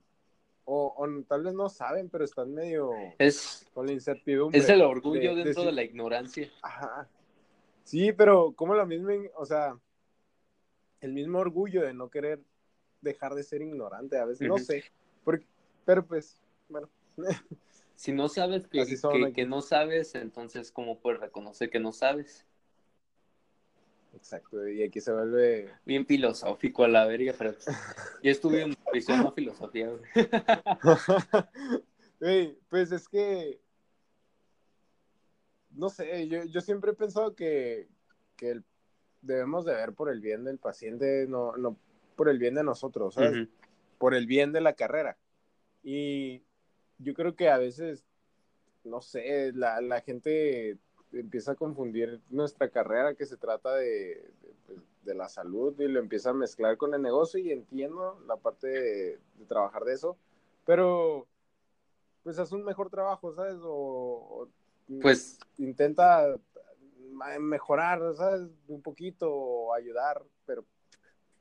o, 0.64 0.94
tal 1.28 1.42
vez 1.42 1.54
no 1.54 1.68
saben, 1.68 2.08
pero 2.08 2.24
están 2.24 2.54
medio 2.54 2.90
es, 3.18 3.66
con 3.74 3.86
la 3.86 3.92
incertidumbre. 3.92 4.58
Es 4.58 4.68
el 4.68 4.82
orgullo 4.82 5.34
dentro 5.34 5.64
de, 5.64 5.72
la 5.72 5.82
ignorancia. 5.82 6.50
Ajá. 6.62 7.08
Sí, 7.84 8.12
pero 8.12 8.52
como 8.52 8.74
la 8.74 8.86
misma, 8.86 9.12
o 9.36 9.44
sea, 9.44 9.76
el 11.02 11.12
mismo 11.12 11.38
orgullo 11.40 11.82
de 11.82 11.92
no 11.92 12.08
querer 12.08 12.40
dejar 13.00 13.34
de 13.34 13.42
ser 13.42 13.60
ignorante, 13.60 14.16
a 14.16 14.24
veces, 14.24 14.48
no 14.48 14.56
sé, 14.58 14.84
porque, 15.24 15.46
pero 15.84 16.06
pues, 16.06 16.38
bueno. 16.68 16.88
Si 17.94 18.10
no 18.10 18.28
sabes 18.28 18.66
que, 18.66 18.84
que, 19.32 19.46
no 19.46 19.60
sabes, 19.60 20.16
entonces 20.16 20.72
¿cómo 20.72 20.98
puedes 20.98 21.20
reconocer 21.20 21.70
que 21.70 21.78
no 21.78 21.92
sabes? 21.92 22.44
Exacto, 24.14 24.66
y 24.66 24.82
aquí 24.82 25.00
se 25.00 25.12
vuelve... 25.12 25.70
Bien 25.84 26.04
filosófico 26.04 26.82
a 26.82 26.88
la 26.88 27.06
verga, 27.06 27.32
pero 27.38 27.54
yo 28.22 28.30
estuve 28.30 28.62
en 28.62 28.74
prisión 28.90 29.22
de 29.22 29.30
filosofía, 29.30 29.90
güey. 29.90 30.02
pues 32.68 32.90
es 32.90 33.08
que... 33.08 33.60
No 35.70 35.88
sé, 35.88 36.26
yo, 36.26 36.42
yo 36.44 36.60
siempre 36.60 36.90
he 36.90 36.94
pensado 36.94 37.36
que, 37.36 37.88
que 38.36 38.62
debemos 39.22 39.64
de 39.64 39.74
ver 39.74 39.92
por 39.92 40.10
el 40.10 40.20
bien 40.20 40.44
del 40.44 40.58
paciente, 40.58 41.26
no, 41.28 41.56
no 41.56 41.76
por 42.16 42.28
el 42.28 42.38
bien 42.38 42.54
de 42.54 42.64
nosotros, 42.64 43.14
¿sabes? 43.14 43.48
Por 43.98 44.14
el 44.14 44.26
bien 44.26 44.52
de 44.52 44.60
la 44.60 44.74
carrera. 44.74 45.16
Y 45.82 46.42
yo 46.98 47.14
creo 47.14 47.34
que 47.34 47.48
a 47.48 47.58
veces, 47.58 48.04
no 48.84 49.00
sé, 49.00 49.52
la, 49.52 49.80
la 49.80 50.00
gente 50.00 50.78
empieza 51.12 51.52
a 51.52 51.56
confundir 51.56 52.20
nuestra 52.30 52.68
carrera 52.68 53.14
que 53.14 53.26
se 53.26 53.36
trata 53.36 53.74
de, 53.74 54.30
pues, 54.66 54.78
de, 55.04 55.14
la 55.14 55.28
salud 55.28 55.78
y 55.80 55.88
lo 55.88 56.00
empieza 56.00 56.30
a 56.30 56.34
mezclar 56.34 56.76
con 56.76 56.94
el 56.94 57.02
negocio 57.02 57.40
y 57.40 57.50
entiendo 57.50 58.20
la 58.26 58.36
parte 58.36 58.68
de, 58.68 59.18
trabajar 59.48 59.84
de 59.84 59.94
eso, 59.94 60.16
pero 60.64 61.26
pues 62.22 62.38
haz 62.38 62.52
un 62.52 62.64
mejor 62.64 62.88
trabajo, 62.88 63.34
¿sabes? 63.34 63.56
O, 63.62 64.48
pues 65.00 65.38
intenta 65.58 66.36
mejorar, 67.40 68.00
¿sabes? 68.14 68.42
Un 68.68 68.82
poquito 68.82 69.72
ayudar, 69.74 70.22
pero 70.46 70.64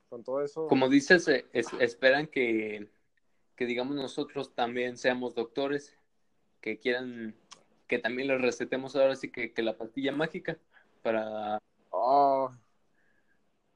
con 0.08 0.22
todo 0.22 0.42
eso. 0.42 0.66
Como 0.68 0.88
dices, 0.88 1.26
eh, 1.28 1.46
esperan 1.52 2.26
que, 2.26 2.88
que 3.56 3.66
digamos 3.66 3.96
nosotros 3.96 4.54
también 4.54 4.96
seamos 4.96 5.34
doctores, 5.34 5.96
que 6.60 6.78
quieran 6.78 7.34
que 7.92 7.98
también 7.98 8.28
les 8.28 8.40
recetemos 8.40 8.96
ahora 8.96 9.16
sí 9.16 9.30
que, 9.30 9.52
la 9.62 9.76
pastilla 9.76 10.12
mágica 10.12 10.56
para... 11.02 11.58
Oh, 11.90 12.50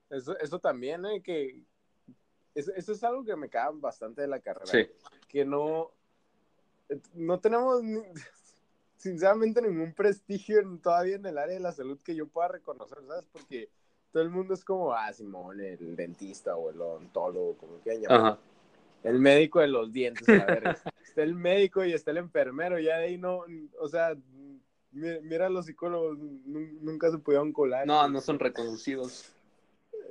eso, 0.08 0.38
eso 0.38 0.58
también, 0.58 1.04
¿eh? 1.04 1.22
Que 1.22 1.60
eso, 2.54 2.72
es 2.74 3.04
algo 3.04 3.22
que 3.24 3.36
me 3.36 3.50
cae 3.50 3.68
bastante 3.74 4.22
de 4.22 4.28
la 4.28 4.40
carrera. 4.40 4.64
Sí. 4.64 4.86
Que 5.28 5.44
no, 5.44 5.92
no 7.12 7.40
tenemos 7.40 7.82
sinceramente 8.96 9.62
ningún 9.62 9.94
prestigio 9.94 10.60
todavía 10.82 11.16
en 11.16 11.26
el 11.26 11.38
área 11.38 11.54
de 11.54 11.60
la 11.60 11.72
salud 11.72 12.00
que 12.02 12.14
yo 12.14 12.26
pueda 12.26 12.48
reconocer, 12.48 12.98
¿sabes? 13.06 13.26
Porque 13.32 13.68
todo 14.12 14.22
el 14.22 14.30
mundo 14.30 14.54
es 14.54 14.64
como, 14.64 14.92
ah, 14.92 15.12
Simón, 15.12 15.60
el 15.60 15.96
dentista 15.96 16.56
o 16.56 16.70
el 16.70 16.80
odontólogo, 16.80 17.56
como 17.56 17.80
que 17.80 18.00
llamar 18.00 18.38
el 19.06 19.20
médico 19.20 19.60
de 19.60 19.68
los 19.68 19.92
dientes, 19.92 20.28
a 20.28 20.44
ver, 20.46 20.64
está 21.04 21.22
el 21.22 21.34
médico 21.34 21.84
y 21.84 21.92
está 21.92 22.10
el 22.10 22.16
enfermero, 22.16 22.78
ya 22.78 22.98
de 22.98 23.04
ahí 23.04 23.18
no, 23.18 23.44
o 23.78 23.88
sea, 23.88 24.16
mira, 24.90 25.48
los 25.48 25.66
psicólogos 25.66 26.18
nunca 26.18 27.10
se 27.10 27.18
pudieron 27.18 27.52
colar. 27.52 27.86
No, 27.86 28.08
no 28.08 28.20
son 28.20 28.38
reconocidos. 28.38 29.32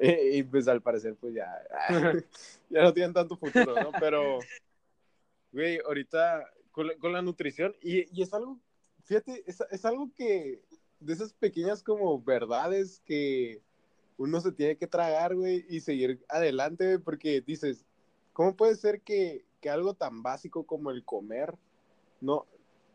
Y, 0.02 0.44
pues 0.44 0.68
al 0.68 0.82
parecer, 0.82 1.16
pues 1.16 1.34
ya, 1.34 1.48
ya 2.70 2.84
no 2.84 2.94
tienen 2.94 3.14
tanto 3.14 3.38
futuro, 3.38 3.82
¿no? 3.82 3.92
Pero, 3.98 4.40
güey, 5.54 5.80
ahorita 5.86 6.52
con 6.74 6.88
la, 6.88 6.98
con 6.98 7.14
la 7.14 7.22
nutrición, 7.22 7.74
y, 7.82 8.02
y, 8.14 8.22
es 8.22 8.34
algo, 8.34 8.60
fíjate, 9.06 9.44
es, 9.48 9.64
es 9.72 9.86
algo 9.86 10.12
que, 10.14 10.62
de 11.00 11.14
esas 11.14 11.34
pequeñas 11.34 11.82
como 11.82 12.22
verdades 12.22 13.02
que 13.06 13.62
uno 14.18 14.40
se 14.42 14.52
tiene 14.52 14.78
que 14.78 14.88
tragar, 14.88 15.36
güey, 15.36 15.66
y 15.70 15.80
seguir 15.80 16.24
adelante, 16.30 17.00
porque 17.00 17.42
dices, 17.42 17.86
¿Cómo 18.36 18.54
puede 18.54 18.76
ser 18.76 19.00
que, 19.00 19.46
algo 19.72 19.94
tan 19.94 20.22
básico 20.22 20.66
como 20.66 20.92
el 20.92 21.06
comer, 21.06 21.56
no, 22.20 22.46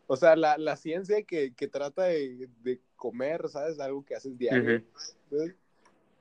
o 0.06 0.14
sea, 0.14 0.36
la, 0.36 0.76
ciencia 0.76 1.22
que, 1.22 1.50
trata 1.72 2.04
de, 2.04 2.78
comer, 2.94 3.48
¿sabes? 3.48 3.80
Algo 3.80 4.04
que 4.04 4.14
haces 4.14 4.36
diario, 4.36 4.84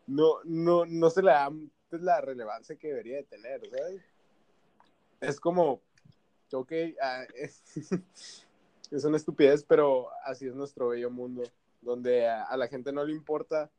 no, 0.07 0.35
no, 0.45 0.85
no 0.85 1.09
se 1.09 1.21
le 1.21 1.31
da 1.31 1.51
pues, 1.89 2.01
la 2.01 2.21
relevancia 2.21 2.77
que 2.77 2.87
debería 2.87 3.17
de 3.17 3.23
tener, 3.23 3.61
¿sabes? 3.69 4.01
Es 5.19 5.37
como, 5.37 5.81
ok, 6.53 6.71
ah, 7.01 7.25
es, 7.35 8.47
una 8.91 9.17
estupidez, 9.17 9.63
pero 9.63 10.09
así 10.23 10.47
es 10.47 10.55
nuestro 10.55 10.89
bello 10.89 11.09
mundo, 11.09 11.43
donde 11.81 12.27
a 12.27 12.55
la 12.57 12.67
gente 12.67 12.91
no 12.91 13.03
le 13.03 13.13
importa 13.13 13.69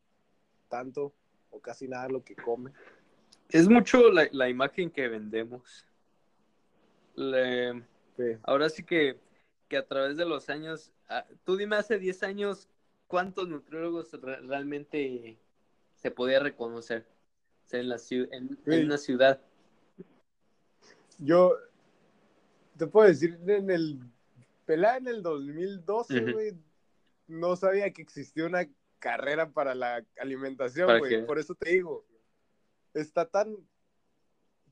tanto 0.69 1.13
o 1.51 1.59
casi 1.59 1.87
nada 1.87 2.07
lo 2.09 2.23
que 2.23 2.35
come. 2.35 2.71
Es 3.49 3.67
mucho 3.67 4.09
la, 4.11 4.49
imagen 4.49 4.89
que 4.89 5.07
vendemos. 5.09 5.85
Ahora 8.43 8.69
sí 8.69 8.83
que, 8.83 9.19
que, 9.67 9.77
a 9.77 9.85
través 9.85 10.15
de 10.15 10.25
los 10.25 10.49
años, 10.49 10.91
tú 11.43 11.57
dime 11.57 11.75
hace 11.75 11.99
10 11.99 12.23
años, 12.23 12.69
¿cuántos 13.07 13.47
nutriólogos 13.49 14.11
realmente 14.21 15.37
se 15.95 16.11
podía 16.11 16.39
reconocer 16.39 17.05
en, 17.71 17.89
la, 17.89 17.97
en, 18.09 18.57
una 18.65 18.97
ciudad? 18.97 19.41
Yo 21.19 21.57
te 22.77 22.87
puedo 22.87 23.07
decir, 23.07 23.37
en 23.45 23.69
el 23.69 23.99
pelá 24.71 24.95
en 24.95 25.07
el 25.07 25.21
2012, 25.21 26.55
no 27.27 27.57
sabía 27.57 27.91
que 27.91 28.01
existía 28.01 28.45
una 28.45 28.69
carrera 28.99 29.49
para 29.49 29.75
la 29.75 30.05
alimentación, 30.17 30.97
güey. 30.97 31.25
Por 31.25 31.39
eso 31.39 31.53
te 31.55 31.71
digo, 31.71 32.05
está 32.93 33.25
tan, 33.25 33.57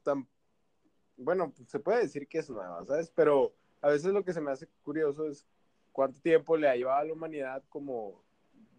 tan, 0.01 0.25
bueno, 1.17 1.53
se 1.67 1.79
puede 1.79 2.03
decir 2.03 2.29
que 2.29 2.37
es 2.37 2.49
nueva, 2.49 2.85
¿sabes? 2.85 3.11
Pero 3.13 3.53
a 3.81 3.89
veces 3.89 4.13
lo 4.13 4.23
que 4.23 4.31
se 4.31 4.39
me 4.39 4.51
hace 4.51 4.69
curioso 4.83 5.27
es 5.27 5.45
cuánto 5.91 6.21
tiempo 6.21 6.55
le 6.55 6.69
ha 6.69 6.77
llevado 6.77 6.99
a 6.99 7.03
la 7.03 7.11
humanidad 7.11 7.61
como 7.67 8.23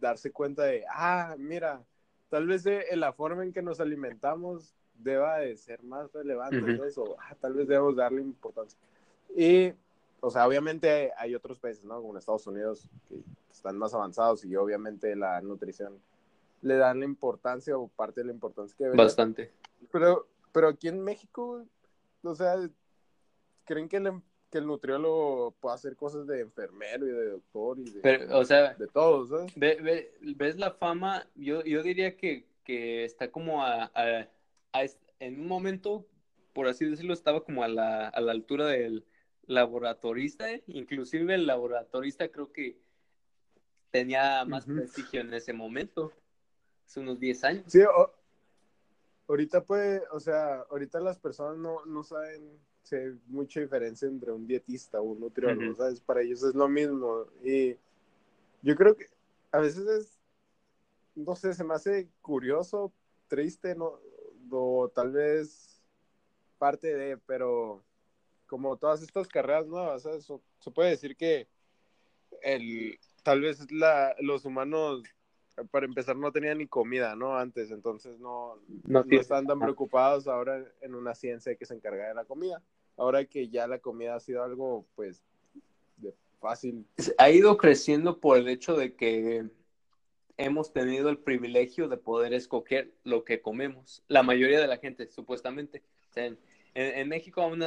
darse 0.01 0.33
cuenta 0.33 0.63
de, 0.63 0.87
ah, 0.89 1.37
mira, 1.39 1.85
tal 2.31 2.47
vez 2.47 2.65
en 2.65 2.99
la 2.99 3.13
forma 3.13 3.45
en 3.45 3.53
que 3.53 3.61
nos 3.61 3.79
alimentamos 3.79 4.75
deba 4.95 5.41
de 5.41 5.55
ser 5.59 5.83
más 5.83 6.11
relevante, 6.15 6.81
eso, 6.87 7.19
ah, 7.21 7.35
tal 7.39 7.53
vez 7.53 7.69
debemos 7.69 7.95
darle 7.95 8.23
importancia. 8.23 8.79
Y, 9.37 9.75
o 10.21 10.31
sea, 10.31 10.47
obviamente 10.47 11.13
hay 11.17 11.35
otros 11.35 11.59
países, 11.59 11.85
¿no? 11.85 12.01
Como 12.01 12.17
Estados 12.19 12.47
Unidos, 12.47 12.89
que 13.09 13.17
están 13.51 13.79
más 13.79 13.95
avanzados 13.95 14.45
y 14.45 14.55
obviamente 14.57 15.15
la 15.17 15.41
nutrición 15.41 16.01
le 16.63 16.77
dan 16.77 17.01
la 17.01 17.07
importancia 17.07 17.77
o 17.77 17.89
parte 17.89 18.21
de 18.21 18.27
la 18.27 18.33
importancia 18.33 18.77
que 18.77 18.89
Bastante. 18.97 19.53
Pero, 19.91 20.27
pero 20.53 20.69
aquí 20.69 20.89
en 20.89 21.03
México, 21.03 21.65
o 22.23 22.35
sea, 22.35 22.57
¿creen 23.65 23.89
que 23.89 23.97
el, 23.97 24.23
que 24.51 24.59
el 24.59 24.67
nutriólogo 24.67 25.55
puede 25.61 25.75
hacer 25.75 25.97
cosas 25.97 26.27
de 26.27 26.41
enfermero 26.41 27.07
y 27.07 27.13
de 27.13 27.31
doctor 27.31 27.79
y 27.79 27.91
de, 27.91 28.29
o 28.33 28.45
sea, 28.45 28.75
de 28.75 28.87
todos, 28.89 29.31
¿sabes? 29.31 29.55
ves 29.57 30.59
la 30.59 30.73
fama, 30.73 31.27
yo, 31.35 31.63
yo 31.65 31.83
diría 31.83 32.17
que, 32.17 32.45
que 32.65 33.05
está 33.05 33.31
como 33.31 33.65
a, 33.65 33.91
en 35.19 35.41
un 35.41 35.47
momento, 35.47 36.05
por 36.53 36.67
así 36.67 36.85
decirlo, 36.85 37.15
estaba 37.15 37.43
como 37.43 37.63
a 37.63 37.69
la, 37.69 38.09
a 38.09 38.21
la 38.21 38.33
altura 38.33 38.67
del 38.67 39.05
laboratorista, 39.51 40.51
¿eh? 40.51 40.63
inclusive 40.69 41.35
el 41.35 41.47
laboratorista 41.47 42.29
creo 42.29 42.53
que 42.53 42.79
tenía 43.91 44.45
más 44.45 44.65
prestigio 44.65 45.21
en 45.21 45.35
ese 45.35 45.53
momento 45.53 46.13
hace 46.87 47.01
unos 47.01 47.19
10 47.19 47.45
años. 47.45 47.65
Sí, 47.67 47.81
ahorita 49.29 49.65
puede, 49.65 50.03
o 50.13 50.21
sea, 50.21 50.61
ahorita 50.71 51.01
las 51.01 51.19
personas 51.19 51.57
no, 51.59 51.85
no 51.85 52.05
saben 52.05 52.59
si 52.85 52.95
hay 52.97 53.19
mucha 53.27 53.61
diferencia 53.61 54.07
entre 54.09 54.31
un 54.31 54.47
dietista 54.47 55.01
o 55.01 55.05
un 55.05 55.21
nutriólogo, 55.21 55.75
¿sabes? 55.75 56.01
Para 56.01 56.23
ellos 56.23 56.43
es 56.45 56.55
lo 56.55 56.69
mismo. 56.69 57.27
Y 57.45 57.77
yo 58.63 58.77
creo 58.77 58.97
que 58.97 59.07
a 59.51 59.59
veces 59.59 59.87
es, 59.87 60.19
no 61.17 61.35
sé, 61.35 61.55
se 61.55 61.65
me 61.65 61.75
hace 61.75 62.09
curioso, 62.23 62.93
triste, 63.27 63.75
¿no? 63.75 64.01
O 64.51 64.89
tal 64.89 65.13
vez 65.13 65.83
parte 66.59 66.95
de, 66.95 67.17
pero 67.19 67.83
como 68.51 68.77
todas 68.77 69.01
estas 69.01 69.29
carreras 69.29 69.69
nuevas, 69.69 70.03
¿sabes? 70.03 70.27
Se 70.59 70.71
puede 70.73 70.91
decir 70.91 71.17
que 71.17 71.47
el, 72.43 72.99
tal 73.23 73.43
vez 73.43 73.71
la, 73.71 74.17
los 74.19 74.45
humanos 74.45 75.05
para 75.71 75.87
empezar 75.87 76.17
no 76.17 76.33
tenían 76.33 76.59
ni 76.59 76.67
comida, 76.67 77.15
¿no? 77.15 77.39
Antes, 77.39 77.71
entonces 77.71 78.19
no, 78.19 78.59
no, 78.83 79.05
están 79.09 79.47
tan 79.47 79.61
preocupados 79.61 80.27
ahora 80.27 80.65
en 80.81 80.97
una 80.97 81.15
ciencia 81.15 81.55
que 81.55 81.65
se 81.65 81.75
encarga 81.75 82.09
de 82.09 82.15
la 82.15 82.25
comida. 82.25 82.61
Ahora 82.97 83.25
que 83.25 83.49
ya 83.49 83.69
la 83.69 83.79
comida 83.79 84.17
ha 84.17 84.21
sido 84.21 84.43
algo, 84.43 84.85
pues, 84.97 85.23
de 85.99 86.13
fácil. 86.41 86.85
Ha 87.19 87.31
ido 87.31 87.57
creciendo 87.57 88.19
por 88.19 88.37
el 88.37 88.49
hecho 88.49 88.75
de 88.75 88.97
que 88.97 89.49
hemos 90.39 90.73
tenido 90.73 91.09
el 91.09 91.19
privilegio 91.19 91.89
de 91.89 91.99
poder 91.99 92.35
escoger 92.35 92.91
lo 93.05 93.25
que 93.25 93.43
comemos. 93.43 94.03
La 94.09 94.25
mayoría 94.25 94.59
de 94.59 94.67
la 94.67 94.79
gente, 94.79 95.07
supuestamente. 95.07 95.85
En, 96.75 97.09
México 97.09 97.43
aún, 97.43 97.63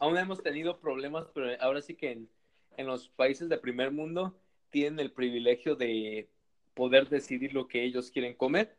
aún, 0.00 0.18
hemos 0.18 0.42
tenido 0.42 0.78
problemas, 0.78 1.26
pero 1.34 1.50
ahora 1.60 1.80
sí 1.80 1.94
que 1.94 2.12
en, 2.12 2.28
en 2.76 2.86
los 2.86 3.08
países 3.08 3.48
de 3.48 3.58
primer 3.58 3.90
mundo 3.90 4.36
tienen 4.70 5.00
el 5.00 5.12
privilegio 5.12 5.76
de 5.76 6.28
poder 6.74 7.08
decidir 7.08 7.54
lo 7.54 7.68
que 7.68 7.84
ellos 7.84 8.10
quieren 8.10 8.34
comer. 8.34 8.76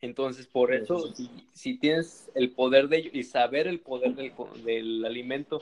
Entonces, 0.00 0.46
por 0.46 0.72
eso, 0.72 1.12
si, 1.54 1.78
tienes 1.78 2.30
el 2.34 2.52
poder 2.52 2.88
de 2.88 2.98
ello 2.98 3.10
y 3.12 3.24
saber 3.24 3.66
el 3.66 3.80
poder 3.80 4.14
del, 4.14 4.32
del 4.64 5.04
alimento, 5.04 5.60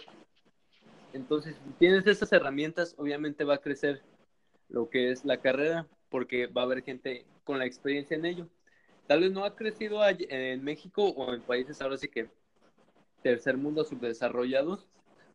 entonces, 1.13 1.57
si 1.65 1.73
tienes 1.79 2.07
esas 2.07 2.31
herramientas, 2.33 2.95
obviamente 2.99 3.45
va 3.45 3.55
a 3.55 3.61
crecer 3.63 4.03
lo 4.69 4.91
que 4.91 5.11
es 5.11 5.25
la 5.25 5.41
carrera, 5.41 5.87
porque 6.11 6.47
va 6.47 6.63
a 6.63 6.65
haber 6.65 6.83
gente 6.83 7.25
con 7.45 7.59
la 7.59 7.65
experiencia 7.65 8.17
en 8.17 8.27
ello. 8.27 8.49
Tal 9.07 9.21
vez 9.21 9.33
no 9.33 9.45
ha 9.45 9.57
crecido 9.57 10.01
en 10.07 10.63
México 10.63 11.09
o 11.09 11.33
en 11.33 11.41
países 11.41 11.81
ahora 11.81 11.97
sí 11.97 12.09
que 12.09 12.29
tercer 13.27 13.57
mundo 13.57 13.83
subdesarrollados, 13.83 14.87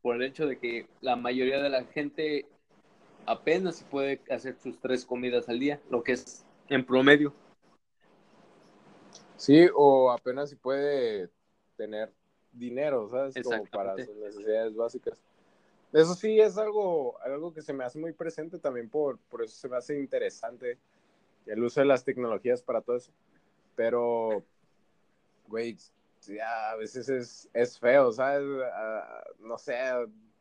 por 0.01 0.15
el 0.15 0.24
hecho 0.24 0.48
de 0.48 0.57
que 0.57 0.88
la 1.01 1.17
mayoría 1.17 1.62
de 1.62 1.69
la 1.69 1.83
gente 1.83 2.45
apenas 3.25 3.86
puede 3.91 4.21
hacer 4.29 4.55
sus 4.63 4.79
tres 4.79 5.05
comidas 5.05 5.50
al 5.50 5.60
día, 5.60 5.81
lo 5.89 6.01
que 6.01 6.13
es 6.13 6.45
en 6.69 6.86
promedio. 6.86 7.33
Sí, 9.36 9.67
o 9.75 10.10
apenas 10.10 10.51
si 10.51 10.55
puede 10.55 11.29
tener 11.75 12.13
dinero, 12.53 13.10
¿sabes? 13.10 13.36
Como 13.43 13.65
para 13.65 13.98
sus 13.98 14.15
necesidades 14.15 14.74
básicas. 14.74 15.21
Eso 15.91 16.13
sí 16.13 16.39
es 16.39 16.57
algo, 16.57 17.19
algo 17.21 17.53
que 17.53 17.62
se 17.62 17.74
me 17.74 17.83
hace 17.83 18.00
muy 18.00 18.13
presente 18.13 18.57
también 18.57 18.88
por, 18.88 19.17
por 19.29 19.43
eso 19.43 19.53
se 19.53 19.67
me 19.67 19.75
hace 19.75 20.00
interesante 20.00 20.77
el 21.45 21.62
uso 21.62 21.81
de 21.81 21.88
las 21.88 22.05
tecnologías 22.05 22.62
para 22.62 22.81
todo 22.81 22.95
eso. 22.95 23.12
Pero, 23.75 24.43
güey, 25.50 25.75
ya 26.28 26.72
a 26.72 26.75
veces 26.75 27.10
es, 27.10 27.50
es 27.54 27.80
feo, 27.80 28.12
¿sabes? 28.12 28.46
Ah, 28.74 29.24
no 29.40 29.58
sé, 29.58 29.75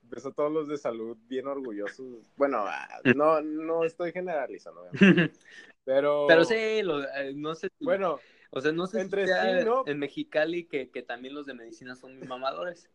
ves 0.02 0.26
a 0.26 0.32
todos 0.32 0.52
los 0.52 0.68
de 0.68 0.76
salud 0.76 1.16
bien 1.28 1.46
orgullosos. 1.46 2.24
Bueno, 2.36 2.64
no, 3.16 3.40
no 3.40 3.84
estoy 3.84 4.12
generalizando, 4.12 4.86
pero... 5.84 6.26
Pero 6.28 6.44
sí, 6.44 6.54
eh, 6.56 7.32
no 7.34 7.54
sé. 7.54 7.68
Bueno, 7.80 8.18
o 8.50 8.60
sea, 8.60 8.72
no 8.72 8.86
sé 8.86 9.00
entre 9.00 9.26
si 9.26 9.32
sí, 9.32 9.64
¿no? 9.64 9.84
en 9.86 9.98
Mexicali 9.98 10.64
que, 10.64 10.90
que 10.90 11.02
también 11.02 11.34
los 11.34 11.46
de 11.46 11.54
medicina 11.54 11.96
son 11.96 12.18
muy 12.18 12.26
mamadores. 12.26 12.90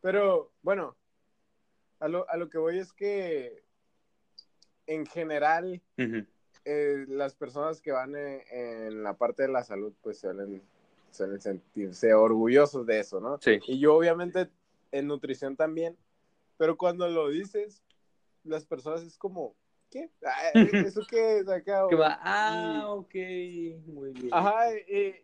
Pero, 0.00 0.52
bueno, 0.62 0.96
a 2.00 2.08
lo, 2.08 2.28
a 2.28 2.36
lo 2.36 2.48
que 2.48 2.58
voy 2.58 2.78
es 2.78 2.92
que 2.92 3.62
en 4.86 5.06
general 5.06 5.80
eh, 6.64 7.04
las 7.08 7.34
personas 7.34 7.80
que 7.80 7.92
van 7.92 8.14
en, 8.16 9.02
la 9.02 9.14
parte 9.14 9.42
de 9.42 9.48
la 9.48 9.62
salud 9.62 9.92
pues 10.02 10.18
suelen, 10.18 10.62
suelen 11.12 11.40
sentirse 11.40 12.12
orgullosos 12.14 12.86
de 12.86 13.00
eso, 13.00 13.20
¿no? 13.20 13.38
Sí. 13.40 13.60
Y 13.66 13.78
yo 13.78 13.94
obviamente 13.94 14.48
en 14.90 15.06
nutrición 15.06 15.56
también, 15.56 15.96
pero 16.56 16.76
cuando 16.76 17.08
lo 17.08 17.28
dices, 17.28 17.82
las 18.44 18.64
personas 18.64 19.02
es 19.02 19.16
como, 19.16 19.54
¿qué? 19.90 20.10
Ah, 20.24 20.50
¿Eso 20.86 21.02
qué 21.08 21.38
es 21.38 21.48
acá? 21.48 21.86
Que 21.88 21.96
va, 21.96 22.18
ah, 22.22 22.88
ok, 22.88 23.14
muy 23.86 24.12
bien. 24.12 24.30
Ajá, 24.32 24.76
y, 24.88 25.14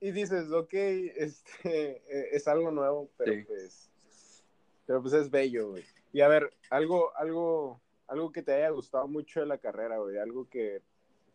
y 0.00 0.10
dices, 0.12 0.50
ok, 0.50 0.72
este, 0.72 2.02
es 2.34 2.46
algo 2.48 2.70
nuevo, 2.70 3.10
pero 3.16 3.32
pues, 3.46 3.90
pero 4.86 5.02
pues 5.02 5.14
es 5.14 5.30
bello, 5.30 5.70
güey. 5.70 5.84
Y 6.12 6.20
a 6.20 6.28
ver, 6.28 6.50
algo, 6.70 7.14
algo, 7.16 7.80
algo 8.06 8.32
que 8.32 8.42
te 8.42 8.54
haya 8.54 8.70
gustado 8.70 9.06
mucho 9.08 9.40
de 9.40 9.46
la 9.46 9.58
carrera, 9.58 9.98
güey, 9.98 10.18
algo 10.18 10.48
que 10.48 10.82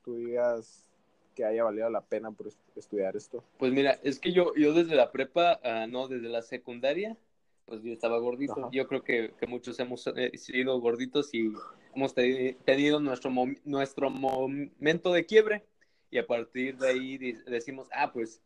tú 0.04 0.16
digas 0.16 0.86
que 1.34 1.46
haya 1.46 1.63
valido 1.63 1.90
la 1.90 2.02
pena 2.02 2.32
por 2.32 2.50
estudiar 2.75 3.16
esto. 3.16 3.44
Pues 3.58 3.72
mira, 3.72 4.00
es 4.04 4.20
que 4.20 4.32
yo, 4.32 4.54
yo 4.56 4.74
desde 4.74 4.96
la 4.96 5.12
prepa, 5.12 5.60
uh, 5.63 5.88
no, 5.90 6.08
desde 6.08 6.30
la 6.30 6.42
secundaria, 6.42 7.18
pues 7.66 7.82
yo 7.84 7.92
estaba 7.92 8.18
gordito. 8.20 8.54
Ajá. 8.58 8.70
Yo 8.72 8.88
creo 8.88 9.04
que, 9.04 9.34
que, 9.40 9.48
muchos 9.48 9.80
hemos 9.80 10.06
eh, 10.08 10.32
sido 10.38 10.80
gorditos 10.80 11.34
y 11.34 11.52
hemos 11.96 12.13
tenido 12.13 13.00
nuestro, 13.00 13.30
mom 13.30 13.56
nuestro 13.63 14.10
momento 14.10 15.13
de 15.13 15.25
quiebre 15.25 15.66
y 16.12 16.18
a 16.18 16.28
partir 16.28 16.78
de 16.78 16.90
ahí 16.90 17.18
decimos, 17.48 17.88
ah, 17.92 18.12
pues 18.12 18.42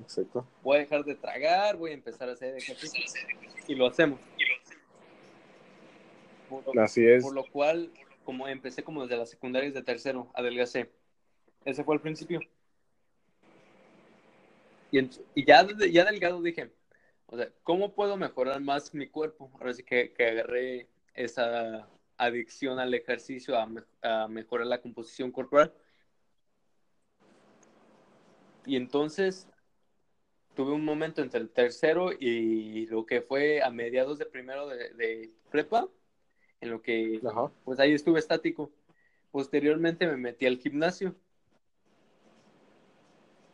Exacto. 0.00 0.46
voy 0.62 0.76
a 0.76 0.80
dejar 0.80 1.04
de 1.04 1.14
tragar, 1.14 1.76
voy 1.76 1.92
a 1.92 1.94
empezar 1.94 2.28
a 2.28 2.32
hacer 2.32 2.56
ejercicio 2.56 3.04
y 3.66 3.74
lo 3.74 3.86
hacemos. 3.86 4.20
Por 6.48 6.74
lo, 6.74 6.82
Así 6.82 7.06
es. 7.06 7.22
Por 7.22 7.34
lo 7.34 7.44
cual, 7.50 7.92
como 8.24 8.48
empecé 8.48 8.82
como 8.82 9.02
desde 9.02 9.16
la 9.16 9.26
secundaria 9.26 9.70
de 9.70 9.82
tercero, 9.82 10.30
adelgacé. 10.34 10.90
Ese 11.64 11.84
fue 11.84 11.94
el 11.94 12.00
principio. 12.00 12.40
Y, 14.90 14.98
en, 14.98 15.10
y 15.34 15.44
ya, 15.44 15.66
ya 15.90 16.04
delgado 16.04 16.40
dije, 16.40 16.70
o 17.26 17.36
sea, 17.36 17.50
¿cómo 17.62 17.94
puedo 17.94 18.16
mejorar 18.16 18.60
más 18.60 18.94
mi 18.94 19.08
cuerpo? 19.08 19.50
Ahora 19.54 19.74
sí 19.74 19.82
que, 19.82 20.12
que 20.12 20.26
agarré 20.26 20.88
esa 21.14 21.88
adicción 22.16 22.78
al 22.78 22.94
ejercicio, 22.94 23.56
a, 23.56 23.68
a, 24.02 24.28
mejorar 24.28 24.66
la 24.66 24.80
composición 24.80 25.30
corporal. 25.30 25.72
Y 28.64 28.76
entonces 28.76 29.46
tuve 30.54 30.72
un 30.72 30.84
momento 30.84 31.22
entre 31.22 31.40
el 31.40 31.50
tercero 31.50 32.10
y 32.12 32.86
lo 32.86 33.06
que 33.06 33.20
fue 33.20 33.62
a 33.62 33.70
mediados 33.70 34.18
de 34.18 34.26
primero 34.26 34.66
de, 34.66 34.90
de 34.94 35.30
prepa, 35.50 35.88
en 36.60 36.70
lo 36.70 36.82
que 36.82 37.20
Ajá. 37.24 37.52
pues 37.64 37.78
ahí 37.78 37.92
estuve 37.92 38.18
estático. 38.18 38.72
Posteriormente 39.30 40.06
me 40.06 40.16
metí 40.16 40.46
al 40.46 40.58
gimnasio. 40.58 41.14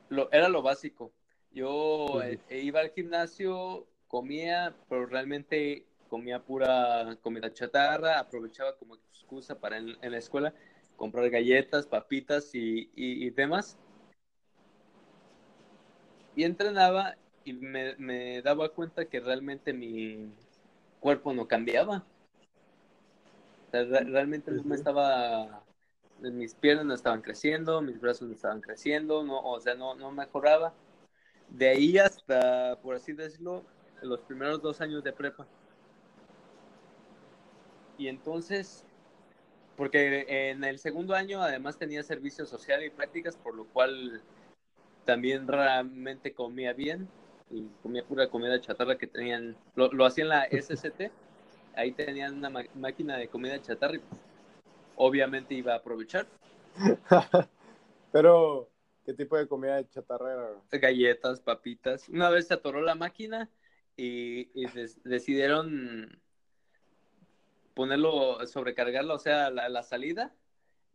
Lo, 0.09 0.31
era 0.33 0.49
lo 0.49 0.63
básico. 0.63 1.13
Yo 1.53 1.71
uh 1.71 2.21
-huh. 2.21 2.41
eh, 2.49 2.61
iba 2.63 2.81
al 2.81 2.91
gimnasio, 2.91 3.87
comía, 4.09 4.75
pero 4.89 5.07
realmente 5.07 5.87
comía 6.09 6.41
pura 6.43 7.17
comida 7.23 7.53
chatarra, 7.53 8.19
aprovechaba 8.19 8.77
como 8.77 8.97
excusa 8.97 9.59
para 9.59 9.79
en, 9.79 9.97
en 10.01 10.13
la 10.13 10.19
escuela 10.19 10.55
comprar 10.97 11.29
galletas, 11.31 11.87
papitas 11.87 12.55
y, 12.55 12.91
y, 12.95 13.27
y, 13.27 13.31
demás. 13.31 13.77
Y 16.37 16.45
entrenaba 16.45 17.17
y 17.45 17.53
me, 17.53 17.97
me 17.97 18.43
daba 18.43 18.69
cuenta 18.71 19.05
que 19.07 19.21
realmente 19.21 19.73
mi 19.73 20.33
cuerpo 21.01 21.33
no 21.33 21.47
cambiaba 21.49 22.05
realmente 23.83 24.51
no 24.51 24.63
me 24.65 24.77
estaba, 24.77 25.65
mis 26.31 26.55
piernas 26.55 26.87
no 26.87 26.95
estaban 26.95 27.23
creciendo, 27.23 27.81
mis 27.83 28.01
brazos 28.01 28.29
no 28.29 28.35
estaban 28.35 28.61
creciendo, 28.61 29.23
no, 29.23 29.41
o 29.41 29.61
sea, 29.61 29.75
no, 29.75 29.95
mejoraba. 30.13 30.75
De 31.49 31.69
ahí 31.69 31.99
hasta, 31.99 32.79
por 32.83 32.97
así 32.97 33.13
decirlo, 33.13 33.65
los 34.03 34.21
primeros 34.21 34.61
dos 34.63 34.81
años 34.81 35.05
de 35.05 35.13
prepa. 35.13 35.47
Y 37.97 38.09
entonces, 38.09 38.85
porque 39.77 40.27
en 40.29 40.65
el 40.65 40.79
segundo 40.79 41.15
año 41.15 41.43
además 41.43 41.79
tenía 41.79 42.03
servicio 42.03 42.47
social 42.47 42.83
y 42.85 42.91
prácticas, 42.91 43.37
por 43.37 43.55
lo 43.55 43.67
cual 43.67 44.21
también 45.05 45.47
realmente 45.47 46.33
comía 46.33 46.73
bien 46.73 47.09
y 47.51 47.63
comía 47.83 48.05
pura 48.05 48.29
comida 48.29 48.61
chatarra 48.61 48.97
que 48.97 49.07
tenían, 49.07 49.57
lo, 49.77 49.93
lo 49.93 50.07
hacía 50.07 50.25
en 50.25 50.29
la 50.31 50.45
SCT 50.45 51.13
ahí 51.77 51.93
tenían 51.93 52.35
una 52.35 52.51
máquina 52.75 53.17
de 53.17 53.29
comida 53.29 53.61
chatarra 53.61 53.97
y 53.97 53.99
pues, 53.99 54.21
obviamente 54.97 55.55
iba 55.55 55.73
a 55.73 55.77
aprovechar. 55.77 56.27
Pero, 58.13 58.71
¿qué 59.05 59.15
tipo 59.15 59.37
de 59.37 59.49
comida 59.49 59.87
chatarra 59.89 60.33
era? 60.33 60.81
Galletas, 60.81 61.41
papitas. 61.41 62.09
Una 62.09 62.31
vez 62.31 62.49
se 62.49 62.55
atoró 62.55 62.81
la 62.81 62.95
máquina 62.95 63.51
y, 63.97 64.49
decidieron 65.05 66.21
ponerlo, 67.75 68.47
sobrecargarlo, 68.47 69.15
o 69.15 69.19
sea, 69.19 69.51
la, 69.51 69.69
la 69.69 69.83
salida, 69.83 70.33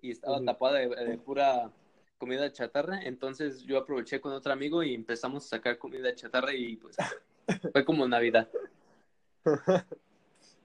y 0.02 0.12
estaba 0.12 0.38
uh 0.38 0.42
-huh. 0.42 0.46
tapada 0.46 0.80
de, 0.80 0.88
de, 0.88 1.18
pura 1.18 1.72
comida 2.18 2.52
chatarra. 2.52 3.02
Entonces 3.02 3.64
yo 3.64 3.78
aproveché 3.78 4.22
con 4.22 4.32
otro 4.34 4.54
amigo 4.54 4.84
y 4.84 4.94
empezamos 4.94 5.46
a 5.46 5.50
sacar 5.50 5.78
comida 5.78 6.14
chatarra 6.16 6.54
y 6.54 6.78
pues 6.78 6.96
fue 7.72 7.84
como 7.84 8.08
Navidad. 8.08 8.50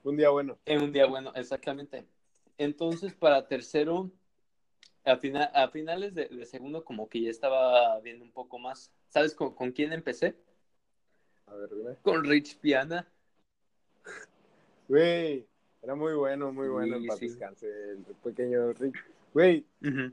Un 0.04 0.16
día 0.16 0.28
bueno. 0.28 0.58
En 0.66 0.82
un 0.82 0.92
día 0.92 1.06
bueno, 1.06 1.32
exactamente. 1.34 2.06
Entonces, 2.58 3.14
para 3.14 3.46
tercero, 3.46 4.10
a, 5.04 5.16
final, 5.16 5.50
a 5.54 5.68
finales 5.68 6.14
de, 6.14 6.26
de, 6.28 6.46
segundo, 6.46 6.84
como 6.84 7.08
que 7.08 7.20
ya 7.20 7.30
estaba 7.30 7.98
viendo 8.00 8.24
un 8.24 8.32
poco 8.32 8.58
más. 8.58 8.92
¿Sabes 9.08 9.34
con, 9.34 9.54
con 9.54 9.72
quién 9.72 9.92
empecé? 9.92 10.36
A 11.46 11.54
ver, 11.54 11.70
dime. 11.74 11.96
Con 12.02 12.24
Rich 12.24 12.58
Piana. 12.58 13.08
Güey, 14.88 15.46
era 15.82 15.94
muy 15.94 16.14
bueno, 16.14 16.52
muy 16.52 16.68
bueno 16.68 16.96
sí, 16.96 17.02
en 17.02 17.06
paz 17.06 17.18
sí. 17.18 17.28
descanse, 17.28 17.66
el 17.66 18.04
pequeño 18.22 18.72
Rich. 18.72 18.96
Güey, 19.32 19.66
uh 19.82 19.86
-huh. 19.86 20.12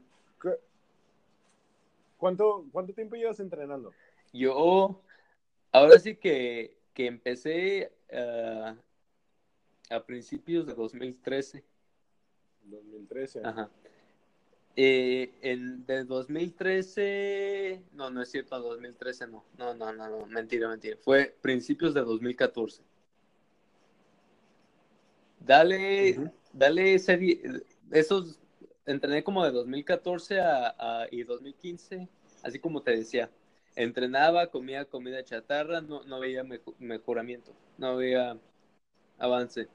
¿cuánto, 2.17 2.65
¿cuánto 2.71 2.93
tiempo 2.93 3.15
llevas 3.15 3.39
entrenando? 3.39 3.93
Yo, 4.33 5.01
ahora 5.71 5.99
sí 5.99 6.15
que, 6.15 6.77
que 6.93 7.05
empecé 7.05 7.91
uh, 8.11 8.75
a 9.93 10.05
principios 10.05 10.65
de 10.65 10.73
2013. 10.73 11.63
2013. 12.65 13.41
Ajá. 13.43 13.69
Eh, 14.75 15.33
en, 15.41 15.85
de 15.85 16.05
2013, 16.05 17.83
no, 17.93 18.09
no 18.09 18.21
es 18.21 18.31
cierto, 18.31 18.57
2013 18.57 19.27
no. 19.27 19.43
No, 19.57 19.73
no, 19.73 19.91
no, 19.91 20.09
no, 20.09 20.25
mentira, 20.27 20.69
mentira. 20.69 20.97
Fue 21.01 21.35
principios 21.41 21.93
de 21.93 22.01
2014. 22.01 22.81
Dale, 25.39 26.11
uh 26.11 26.21
-huh. 26.21 26.31
dale 26.53 26.99
serie, 26.99 27.41
esos, 27.91 28.39
entrené 28.85 29.23
como 29.23 29.43
de 29.43 29.51
2014 29.51 30.39
a, 30.39 30.75
a, 30.77 31.07
y 31.11 31.23
2015, 31.23 32.07
así 32.43 32.59
como 32.59 32.81
te 32.81 32.95
decía. 32.95 33.29
Entrenaba, 33.75 34.47
comía 34.47 34.85
comida 34.85 35.23
chatarra, 35.23 35.81
no, 35.81 36.03
no 36.03 36.19
veía 36.19 36.43
mejoramiento, 36.77 37.53
no 37.77 37.95
veía 37.95 38.37
avance. 39.17 39.67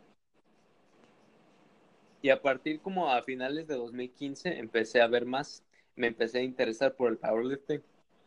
Y 2.26 2.30
a 2.30 2.42
partir 2.42 2.80
como 2.80 3.08
a 3.08 3.22
finales 3.22 3.68
de 3.68 3.76
2015 3.76 4.58
empecé 4.58 5.00
a 5.00 5.06
ver 5.06 5.24
más, 5.26 5.62
me 5.94 6.08
empecé 6.08 6.40
a 6.40 6.42
interesar 6.42 6.96
por 6.96 7.08
el 7.08 7.18
powerlifting. 7.18 7.80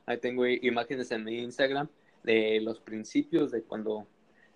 Ahí 0.06 0.18
tengo 0.20 0.48
imágenes 0.48 1.12
en 1.12 1.26
mi 1.26 1.40
Instagram 1.40 1.90
de 2.24 2.62
los 2.62 2.80
principios 2.80 3.52
de 3.52 3.62
cuando, 3.62 4.08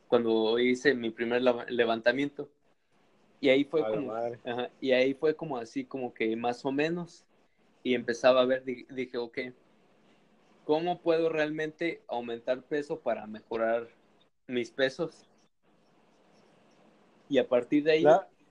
cuando 0.07 0.57
hice 0.59 0.95
mi 0.95 1.09
primer 1.09 1.41
levantamiento. 1.41 2.47
Y 3.41 3.49
ahí 3.49 3.65
fue 3.65 3.81
como. 3.81 4.13
Ajá, 4.13 4.69
y 4.79 4.93
ahí 4.93 5.13
fue 5.13 5.35
como 5.35 5.57
así, 5.57 5.83
como 5.83 6.13
que 6.13 6.33
más 6.37 6.63
o 6.63 6.71
menos. 6.71 7.25
Y 7.83 7.95
empezaba 7.95 8.43
a 8.43 8.45
ver, 8.45 8.63
dije, 8.63 9.17
ok, 9.17 9.39
¿cómo 10.63 11.01
puedo 11.01 11.27
realmente 11.27 12.01
aumentar 12.07 12.61
peso 12.61 12.97
para 12.97 13.27
mejorar 13.27 13.89
mis 14.47 14.71
pesos? 14.71 15.27
Y 17.27 17.39
a 17.39 17.45
partir 17.45 17.83
de 17.83 17.91
ahí, 17.91 18.05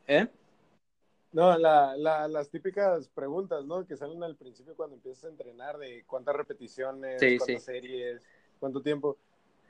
¿eh? 0.07 0.28
No, 1.33 1.57
la, 1.57 1.97
la- 1.97 2.29
las 2.29 2.51
típicas 2.51 3.09
preguntas, 3.09 3.64
¿no? 3.64 3.87
Que 3.87 3.97
salen 3.97 4.23
al 4.23 4.37
principio 4.37 4.77
cuando 4.77 4.97
empiezas 4.97 5.25
a 5.25 5.29
entrenar 5.29 5.79
de 5.79 6.05
cuántas 6.07 6.37
repeticiones, 6.37 7.21
Sí, 7.21 7.38
cuántas 7.38 7.62
sí. 7.62 7.73
series, 7.73 8.23
cuánto 8.61 8.83
tiempo. 8.83 9.16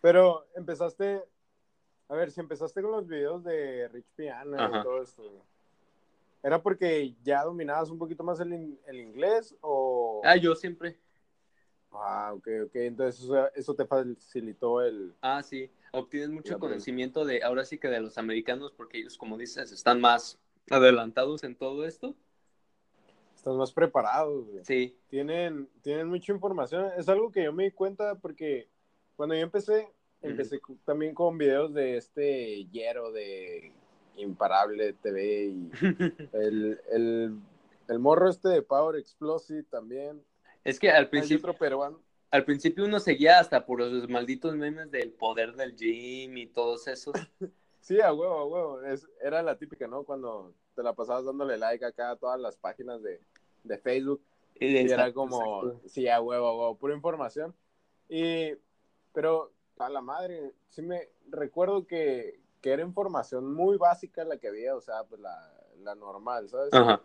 Pero 0.00 0.46
empezaste, 0.56 1.22
a 2.08 2.14
ver, 2.14 2.32
si 2.32 2.40
empezaste 2.40 2.82
con 2.82 2.90
los 2.90 3.06
videos 3.06 3.44
de 3.44 3.88
Rich 3.88 4.06
Piana 4.16 4.64
Ajá. 4.64 4.80
y 4.80 4.82
todo 4.82 5.02
esto, 5.02 5.22
¿era 6.42 6.60
porque 6.60 7.14
ya 7.22 7.44
dominabas 7.44 7.90
un 7.90 7.98
poquito 7.98 8.24
más 8.24 8.40
el, 8.40 8.78
el 8.84 9.00
inglés 9.00 9.54
o...? 9.60 10.20
Ah, 10.24 10.36
yo 10.36 10.56
siempre. 10.56 10.98
Ah, 11.92 12.32
ok, 12.34 12.48
ok. 12.64 12.74
Entonces 12.74 13.22
eso, 13.22 13.54
eso 13.54 13.74
te 13.74 13.86
facilitó 13.86 14.80
el... 14.80 15.14
Ah, 15.20 15.42
sí. 15.44 15.70
Obtienes 15.92 16.30
mucho 16.30 16.58
conocimiento 16.58 17.24
de, 17.24 17.42
ahora 17.44 17.64
sí 17.66 17.78
que 17.78 17.88
de 17.88 18.00
los 18.00 18.16
americanos, 18.18 18.72
porque 18.72 18.98
ellos, 18.98 19.16
como 19.18 19.36
dices, 19.36 19.70
están 19.70 20.00
más 20.00 20.40
adelantados 20.70 21.44
en 21.44 21.56
todo 21.56 21.84
esto. 21.86 22.14
Estás 23.36 23.56
más 23.56 23.72
preparado, 23.72 24.44
güey. 24.44 24.64
Sí. 24.64 24.96
tienen, 25.08 25.68
tienen 25.82 26.08
mucha 26.08 26.32
información. 26.32 26.90
Es 26.96 27.08
algo 27.08 27.32
que 27.32 27.44
yo 27.44 27.52
me 27.52 27.64
di 27.64 27.70
cuenta 27.72 28.14
porque 28.16 28.68
cuando 29.16 29.34
yo 29.34 29.40
empecé, 29.40 29.88
empecé 30.20 30.60
también 30.84 31.14
con 31.14 31.36
videos 31.38 31.74
de 31.74 31.96
este 31.96 32.64
Yero 32.66 33.10
de 33.10 33.72
Imparable 34.16 34.92
TV 34.92 35.44
y 35.46 35.70
el, 36.32 36.80
el, 36.92 37.36
el 37.88 37.98
morro 37.98 38.30
este 38.30 38.48
de 38.48 38.62
Power 38.62 38.96
Explosive 38.96 39.64
también. 39.64 40.22
Es 40.62 40.78
que 40.78 40.90
al 40.90 41.04
Hay 41.04 41.10
principio, 41.10 41.50
otro 41.50 41.58
peruano. 41.58 42.00
al 42.30 42.44
principio 42.44 42.84
uno 42.84 43.00
seguía 43.00 43.40
hasta 43.40 43.66
por 43.66 43.80
los 43.80 44.08
malditos 44.08 44.54
memes 44.54 44.90
del 44.92 45.10
poder 45.12 45.56
del 45.56 45.74
gym 45.74 46.36
y 46.36 46.46
todos 46.46 46.86
esos. 46.86 47.14
Sí, 47.82 48.00
a 48.00 48.12
huevo, 48.12 48.38
a 48.38 48.46
huevo. 48.46 48.82
Es, 48.82 49.06
era 49.20 49.42
la 49.42 49.58
típica, 49.58 49.88
¿no? 49.88 50.04
Cuando 50.04 50.54
te 50.74 50.82
la 50.82 50.94
pasabas 50.94 51.24
dándole 51.24 51.58
like 51.58 51.84
acá 51.84 52.12
a 52.12 52.16
todas 52.16 52.40
las 52.40 52.56
páginas 52.56 53.02
de, 53.02 53.20
de 53.64 53.78
Facebook. 53.78 54.22
Y 54.60 54.66
Y 54.66 54.90
era 54.90 55.12
como, 55.12 55.64
exacto. 55.64 55.88
sí, 55.88 56.08
a 56.08 56.20
huevo, 56.20 56.46
a 56.46 56.56
huevo, 56.56 56.78
pura 56.78 56.94
información. 56.94 57.52
Y, 58.08 58.52
pero, 59.12 59.52
a 59.78 59.88
la 59.88 60.00
madre, 60.00 60.54
sí 60.68 60.80
me 60.80 61.08
recuerdo 61.28 61.84
que, 61.86 62.40
que 62.60 62.70
era 62.70 62.82
información 62.82 63.52
muy 63.52 63.76
básica 63.76 64.22
la 64.24 64.36
que 64.36 64.48
había, 64.48 64.76
o 64.76 64.80
sea, 64.80 65.02
pues 65.02 65.20
la, 65.20 65.52
la 65.82 65.96
normal, 65.96 66.48
¿sabes? 66.48 66.72
Ajá. 66.72 67.02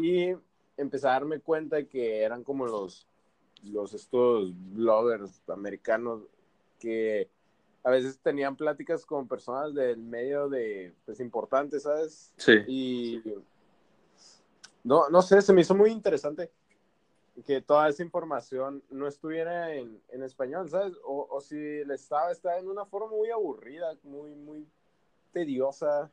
Y 0.00 0.32
empecé 0.76 1.08
a 1.08 1.12
darme 1.12 1.40
cuenta 1.40 1.82
que 1.84 2.22
eran 2.22 2.44
como 2.44 2.66
los, 2.66 3.08
los 3.64 3.94
estos 3.94 4.52
bloggers 4.54 5.42
americanos 5.48 6.22
que 6.78 7.28
a 7.82 7.90
veces 7.90 8.18
tenían 8.20 8.56
pláticas 8.56 9.06
con 9.06 9.26
personas 9.28 9.74
del 9.74 9.98
medio 9.98 10.48
de, 10.48 10.94
pues, 11.04 11.20
importantes, 11.20 11.84
¿sabes? 11.84 12.32
Sí. 12.36 12.52
Y 12.66 13.22
no, 14.84 15.08
no 15.08 15.22
sé, 15.22 15.40
se 15.42 15.52
me 15.52 15.62
hizo 15.62 15.74
muy 15.74 15.90
interesante 15.90 16.50
que 17.46 17.62
toda 17.62 17.88
esa 17.88 18.02
información 18.02 18.82
no 18.90 19.06
estuviera 19.06 19.74
en, 19.74 20.02
en 20.08 20.22
español, 20.22 20.68
¿sabes? 20.68 20.92
O, 21.04 21.26
o 21.30 21.40
si 21.40 21.56
le 21.56 21.94
estaba, 21.94 22.30
estaba 22.32 22.58
en 22.58 22.68
una 22.68 22.84
forma 22.84 23.08
muy 23.08 23.30
aburrida, 23.30 23.96
muy, 24.02 24.34
muy 24.34 24.66
tediosa, 25.32 26.10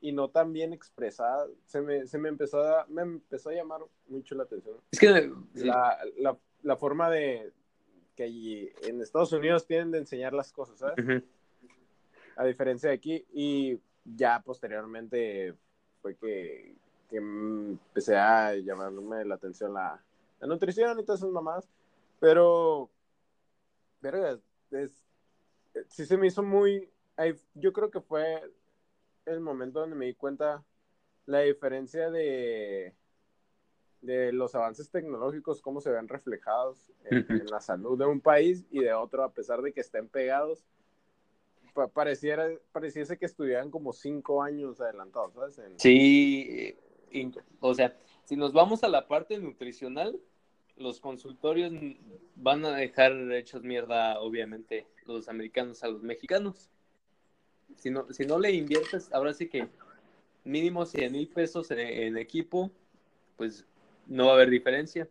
y 0.00 0.10
no 0.10 0.28
tan 0.28 0.52
bien 0.52 0.72
expresada. 0.72 1.46
Se 1.66 1.80
me, 1.80 2.06
se 2.08 2.18
me, 2.18 2.28
empezó 2.28 2.60
a, 2.60 2.84
me 2.88 3.02
empezó 3.02 3.50
a 3.50 3.54
llamar 3.54 3.82
mucho 4.08 4.34
la 4.34 4.42
atención. 4.42 4.76
Es 4.90 4.98
que 4.98 5.32
sí. 5.54 5.64
La, 5.66 5.98
la, 6.18 6.36
la 6.62 6.76
forma 6.76 7.08
de 7.10 7.52
que 8.16 8.24
allí 8.24 8.70
en 8.82 9.00
Estados 9.00 9.32
Unidos 9.32 9.66
tienen 9.66 9.90
de 9.90 9.98
enseñar 9.98 10.32
las 10.32 10.52
cosas, 10.52 10.78
¿sabes? 10.78 11.22
A 12.36 12.44
diferencia 12.44 12.90
de 12.90 12.94
aquí. 12.94 13.24
Y 13.32 13.80
ya 14.04 14.42
posteriormente 14.42 15.54
fue 16.00 16.16
que, 16.16 16.74
que 17.08 17.16
empecé 17.16 18.16
a 18.16 18.54
llamarme 18.56 19.24
la 19.24 19.36
atención 19.36 19.74
la, 19.74 20.02
la 20.40 20.46
nutrición 20.46 20.98
y 20.98 21.04
todas 21.04 21.20
esas 21.20 21.32
mamás. 21.32 21.68
Pero, 22.20 22.90
verga, 24.00 24.38
es, 24.70 25.04
sí 25.88 26.06
se 26.06 26.16
me 26.16 26.26
hizo 26.26 26.42
muy... 26.42 26.88
Yo 27.54 27.72
creo 27.72 27.90
que 27.90 28.00
fue 28.00 28.42
el 29.26 29.40
momento 29.40 29.80
donde 29.80 29.96
me 29.96 30.06
di 30.06 30.14
cuenta 30.14 30.64
la 31.26 31.40
diferencia 31.40 32.10
de, 32.10 32.94
de 34.02 34.32
los 34.32 34.54
avances 34.54 34.90
tecnológicos, 34.90 35.62
cómo 35.62 35.80
se 35.80 35.90
ven 35.90 36.08
reflejados 36.08 36.90
en, 37.04 37.46
la 37.46 37.60
salud 37.60 37.98
de 37.98 38.04
un 38.04 38.20
país 38.20 38.64
y 38.70 38.80
de 38.80 38.92
otro, 38.92 39.22
a 39.24 39.32
pesar 39.32 39.62
de 39.62 39.72
que 39.72 39.80
estén 39.80 40.08
pegados 40.08 40.64
pa- 41.72 41.88
pareciera, 41.88 42.48
pareciese 42.72 43.16
que 43.16 43.26
estuvieran 43.26 43.70
como 43.70 43.92
cinco 43.92 44.42
años 44.42 44.80
adelantados, 44.80 45.34
¿sabes? 45.34 45.58
En- 45.58 45.78
Sí, 45.80 46.76
y- 47.10 47.32
o 47.60 47.74
sea, 47.74 47.96
si 48.24 48.36
nos 48.36 48.52
vamos 48.52 48.82
a 48.84 48.88
la 48.88 49.06
parte 49.06 49.38
nutricional, 49.38 50.18
los 50.76 51.00
consultorios 51.00 51.72
van 52.34 52.64
a 52.64 52.74
dejar 52.76 53.12
hechos 53.32 53.62
mierda, 53.62 54.20
obviamente, 54.20 54.86
los 55.06 55.28
americanos 55.28 55.84
a 55.84 55.88
los 55.88 56.02
mexicanos. 56.02 56.70
Si 57.76 57.90
no, 57.90 58.06
si 58.12 58.24
no 58.24 58.38
le 58.38 58.50
inviertes, 58.52 59.12
ahora 59.12 59.32
sí 59.32 59.48
que 59.48 59.68
mínimo 60.44 60.86
100 60.86 61.12
mil 61.12 61.28
pesos 61.28 61.70
en, 61.70 61.78
en 61.78 62.16
equipo, 62.16 62.70
pues 63.36 63.66
no 64.06 64.26
va 64.26 64.32
a 64.32 64.34
haber 64.34 64.50
diferencia. 64.50 65.08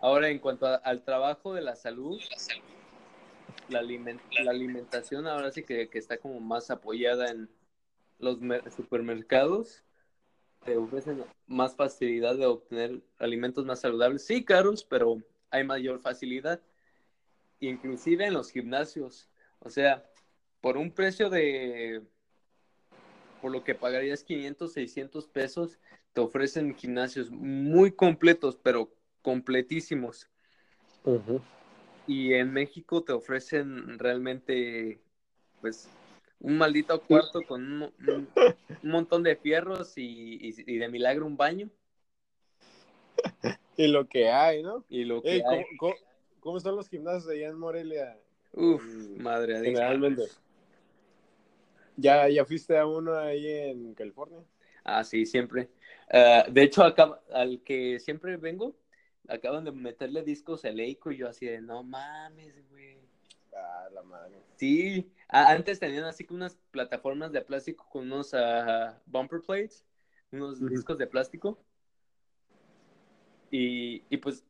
Ahora, 0.00 0.28
en 0.28 0.38
cuanto 0.38 0.66
a- 0.66 0.76
al 0.76 1.02
trabajo 1.02 1.54
de 1.54 1.62
la 1.62 1.76
salud, 1.76 2.20
la, 3.68 3.80
aliment- 3.80 4.20
la 4.42 4.50
alimentación 4.50 5.26
ahora 5.26 5.50
sí 5.50 5.62
que, 5.62 5.88
que 5.88 5.98
está 5.98 6.18
como 6.18 6.40
más 6.40 6.70
apoyada 6.70 7.30
en 7.30 7.48
los 8.18 8.40
mer- 8.40 8.70
supermercados. 8.70 9.82
Te 10.64 10.76
ofrecen 10.76 11.24
más 11.46 11.76
facilidad 11.76 12.36
de 12.36 12.46
obtener 12.46 13.02
alimentos 13.18 13.64
más 13.66 13.80
saludables. 13.80 14.24
Sí, 14.26 14.44
caros, 14.44 14.84
pero 14.84 15.18
hay 15.50 15.64
mayor 15.64 16.00
facilidad. 16.00 16.60
Inclusive 17.60 18.26
en 18.26 18.34
los 18.34 18.50
gimnasios. 18.50 19.28
O 19.60 19.68
sea, 19.68 20.04
por 20.60 20.76
un 20.78 20.90
precio 20.90 21.28
de... 21.28 22.02
Por 23.44 23.52
lo 23.52 23.62
que 23.62 23.74
pagarías 23.74 24.24
500, 24.24 24.72
600 24.72 25.26
pesos, 25.26 25.78
te 26.14 26.22
ofrecen 26.22 26.74
gimnasios 26.74 27.30
muy 27.30 27.92
completos, 27.92 28.56
pero 28.56 28.90
completísimos. 29.20 30.30
Y 32.06 32.32
en 32.32 32.54
México 32.54 33.04
te 33.04 33.12
ofrecen 33.12 33.98
realmente, 33.98 34.98
pues, 35.60 35.90
un 36.40 36.56
maldito 36.56 36.98
cuarto 37.02 37.44
con 37.44 37.60
un, 37.70 37.78
mo- 37.80 37.92
un- 37.98 38.30
un 38.82 38.90
montón 38.90 39.22
de 39.22 39.36
fierros 39.36 39.92
y, 39.98 40.38
y- 40.40 40.54
y 40.66 40.78
de 40.78 40.88
milagro 40.88 41.26
un 41.26 41.36
baño. 41.36 41.68
Y 43.76 43.88
lo 43.88 44.08
que 44.08 44.30
hay, 44.30 44.62
¿no? 44.62 44.86
Y 44.88 45.04
lo 45.04 45.22
que 45.22 45.32
Ey, 45.32 45.42
hay, 45.46 45.64
¿cómo, 45.76 45.76
cómo, 45.76 45.94
cómo 46.40 46.56
están 46.56 46.76
los 46.76 46.88
gimnasios 46.88 47.28
allá 47.28 47.48
en 47.48 47.58
Morelia? 47.58 48.18
uf, 48.54 48.82
madre 49.18 49.60
de 49.60 49.66
Generalmente. 49.66 50.22
¿Ya, 51.96 52.28
¿Ya 52.28 52.44
fuiste 52.44 52.76
a 52.76 52.86
uno 52.86 53.16
ahí 53.16 53.46
en 53.46 53.94
California? 53.94 54.40
Ah, 54.82 55.04
sí, 55.04 55.24
siempre. 55.26 55.70
Ah, 56.12 56.44
de 56.50 56.62
hecho, 56.62 56.82
acá, 56.82 57.20
al 57.32 57.62
que 57.62 57.98
siempre 58.00 58.36
vengo, 58.36 58.76
acaban 59.28 59.64
de 59.64 59.72
meterle 59.72 60.22
discos 60.22 60.64
eleico 60.64 61.10
y 61.10 61.18
yo 61.18 61.28
así 61.28 61.46
de, 61.46 61.60
no 61.60 61.82
mames, 61.82 62.68
güey. 62.70 62.98
Ah, 63.56 63.88
la 63.92 64.02
madre. 64.02 64.42
Sí, 64.56 65.10
antes 65.28 65.78
tenían 65.78 66.04
así 66.04 66.24
que 66.24 66.34
unas 66.34 66.56
plataformas 66.70 67.32
de 67.32 67.40
plástico 67.40 67.86
con 67.88 68.04
unos 68.10 68.34
ah, 68.34 69.00
bumper 69.06 69.40
plates, 69.40 69.84
unos 70.32 70.60
discos 70.68 70.98
de 70.98 71.06
plástico. 71.06 71.58
Y, 73.50 74.02
y 74.10 74.16
pues 74.16 74.44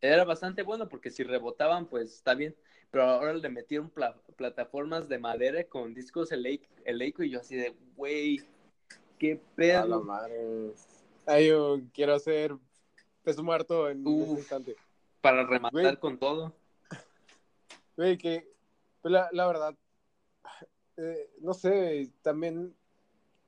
era 0.00 0.24
bastante 0.24 0.62
bueno 0.62 0.88
porque 0.88 1.10
si 1.10 1.22
rebotaban, 1.22 1.86
pues 1.86 2.12
está 2.12 2.34
bien. 2.34 2.56
Pero 2.90 3.04
ahora 3.04 3.34
le 3.34 3.48
metieron 3.48 3.90
pla- 3.90 4.16
plataformas 4.36 5.08
de 5.08 5.18
madera 5.18 5.64
con 5.64 5.92
discos 5.94 6.32
elei- 6.32 6.66
eleico 6.84 7.22
y 7.22 7.30
yo 7.30 7.40
así 7.40 7.56
de, 7.56 7.74
güey, 7.96 8.40
qué 9.18 9.34
Ah, 9.34 9.38
la 9.56 9.82
pedo. 9.84 10.04
madre. 10.04 10.72
Ay, 11.26 11.48
yo 11.48 11.80
quiero 11.92 12.14
hacer 12.14 12.56
peso 13.22 13.42
muerto 13.42 13.90
en 13.90 14.06
Uf. 14.06 14.22
este 14.22 14.38
instante. 14.40 14.76
Para 15.20 15.44
rematar 15.46 15.98
con 15.98 16.18
todo. 16.18 16.54
Güey, 17.96 18.16
que 18.16 18.48
pues, 19.02 19.12
la, 19.12 19.28
la 19.32 19.46
verdad, 19.46 19.74
eh, 20.96 21.30
no 21.40 21.52
sé, 21.52 22.10
también 22.22 22.74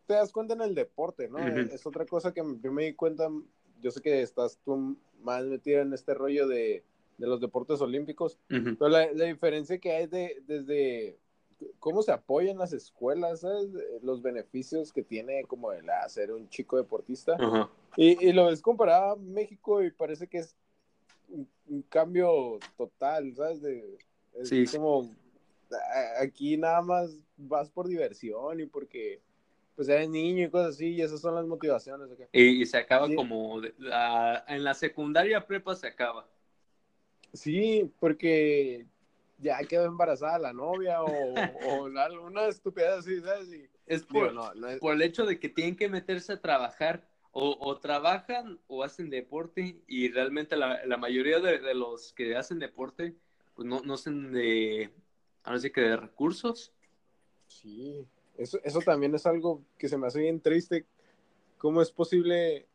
te 0.07 0.15
das 0.15 0.33
cuenta 0.33 0.55
en 0.55 0.63
el 0.63 0.75
deporte, 0.75 1.29
¿no? 1.29 1.39
Es 1.39 1.87
otra 1.87 2.05
cosa 2.05 2.35
que 2.35 2.43
yo 2.61 2.73
me 2.73 2.85
di 2.85 2.95
cuenta, 2.95 3.29
yo 3.81 3.91
sé 3.93 4.01
que 4.03 4.23
estás 4.23 4.59
tú 4.65 4.97
más 5.21 5.45
metido 5.45 5.81
en 5.83 5.93
este 5.95 6.15
rollo 6.15 6.49
de, 6.49 6.85
de 7.21 7.27
los 7.27 7.41
deportes 7.41 7.81
olímpicos, 7.83 8.39
pero 8.49 8.89
la, 8.89 9.13
la 9.13 9.27
diferencia 9.27 9.79
que 9.79 9.93
hay 9.93 10.07
de, 10.07 10.43
desde 10.47 11.19
cómo 11.79 12.03
se 12.03 12.11
apoyan 12.13 12.57
las 12.57 12.73
escuelas, 12.73 13.41
¿sabes? 13.41 13.69
Los 14.03 14.23
beneficios 14.23 14.91
que 14.93 15.03
tiene 15.03 15.45
como 15.45 15.71
el 15.73 15.89
hacer 15.91 16.33
un 16.33 16.49
chico 16.49 16.79
deportista. 16.79 17.37
Y, 17.97 18.27
y 18.27 18.33
lo 18.33 18.47
ves 18.47 18.63
comparado 18.63 19.13
a 19.13 19.17
México 19.17 19.83
y 19.83 19.91
parece 19.91 20.27
que 20.27 20.39
es 20.39 20.57
un, 21.29 21.47
un 21.69 21.83
cambio 21.83 22.59
total, 22.79 23.35
¿sabes? 23.35 23.61
De, 23.61 23.99
es 24.35 24.49
Sí. 24.49 24.65
como, 24.75 25.15
aquí 26.19 26.57
nada 26.57 26.81
más 26.81 27.15
vas 27.37 27.69
por 27.69 27.87
diversión 27.87 28.61
y 28.61 28.67
porque, 28.67 29.21
pues 29.77 29.89
eres 29.91 30.09
niño 30.09 30.47
y 30.47 30.51
cosas 30.51 30.75
así, 30.77 30.87
y 30.95 31.03
esas 31.03 31.21
son 31.21 31.35
las 31.35 31.45
motivaciones. 31.47 32.09
Y, 32.33 32.63
y 32.63 32.67
se 32.67 32.79
acaba 32.79 33.07
Sí. 33.09 33.15
como, 33.15 33.61
de- 33.61 33.75
la- 33.79 34.45
en 34.49 34.65
la 34.65 34.73
secundaria 34.73 35.47
prepa 35.47 35.75
se 35.75 35.87
acaba. 35.87 36.27
Sí, 37.33 37.91
porque 38.01 38.87
ya 39.39 39.59
quedó 39.65 39.87
embarazada 39.87 40.39
la 40.39 40.53
novia 40.53 41.03
o, 41.03 41.83
o 41.83 41.89
la- 41.89 42.11
una 42.21 42.47
estupidez 42.47 42.91
así, 42.91 43.21
¿sabes? 43.21 43.49
Y, 43.53 43.69
Es 43.87 44.07
digo, 44.09 44.27
por, 44.27 44.35
no, 44.35 44.55
no 44.55 44.69
es- 44.69 44.79
por 44.81 44.95
el 44.95 45.03
hecho 45.03 45.25
de 45.27 45.39
que 45.39 45.49
tienen 45.49 45.77
que 45.77 45.89
meterse 45.89 46.33
a 46.35 46.41
trabajar. 46.41 47.09
O, 47.33 47.57
o 47.61 47.79
trabajan 47.79 48.59
o 48.67 48.83
hacen 48.83 49.09
deporte 49.09 49.77
y 49.87 50.11
realmente 50.11 50.57
la, 50.57 50.85
la 50.85 50.97
mayoría 50.97 51.39
de, 51.39 51.61
de 51.61 51.75
los 51.77 52.13
que 52.13 52.35
hacen 52.35 52.59
deporte 52.59 53.15
pues 53.55 53.69
no, 53.69 53.83
no 53.83 53.95
hacen 53.95 54.33
de, 54.33 54.91
ahora 55.45 55.61
sí 55.61 55.71
que 55.71 55.81
de 55.83 55.97
recursos. 55.97 56.73
Sí, 57.47 58.05
eso, 58.37 58.59
eso 58.65 58.81
también 58.81 59.15
es 59.15 59.27
algo 59.27 59.63
que 59.79 59.89
se 59.89 59.97
me 59.97 60.09
hace 60.09 60.19
bien 60.19 60.41
triste. 60.41 60.87
¿Cómo 61.57 61.83
es 61.83 61.93
posible 61.93 62.67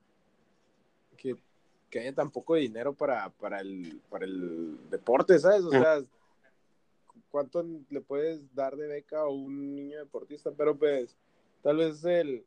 que 1.95 2.01
haya 2.01 2.13
tan 2.13 2.29
poco 2.29 2.55
dinero 2.55 2.93
para, 2.93 3.29
para, 3.29 3.61
el, 3.61 4.01
para 4.09 4.25
el 4.25 4.77
deporte, 4.89 5.39
¿sabes? 5.39 5.63
O 5.63 5.71
sea, 5.71 6.03
¿cuánto 7.31 7.65
le 7.89 8.01
puedes 8.01 8.53
dar 8.53 8.75
de 8.75 8.85
beca 8.85 9.21
a 9.21 9.29
un 9.29 9.73
niño 9.73 9.99
deportista? 9.99 10.51
Pero 10.51 10.75
pues, 10.77 11.15
tal 11.63 11.77
vez 11.77 11.99
es 11.99 12.03
el, 12.03 12.45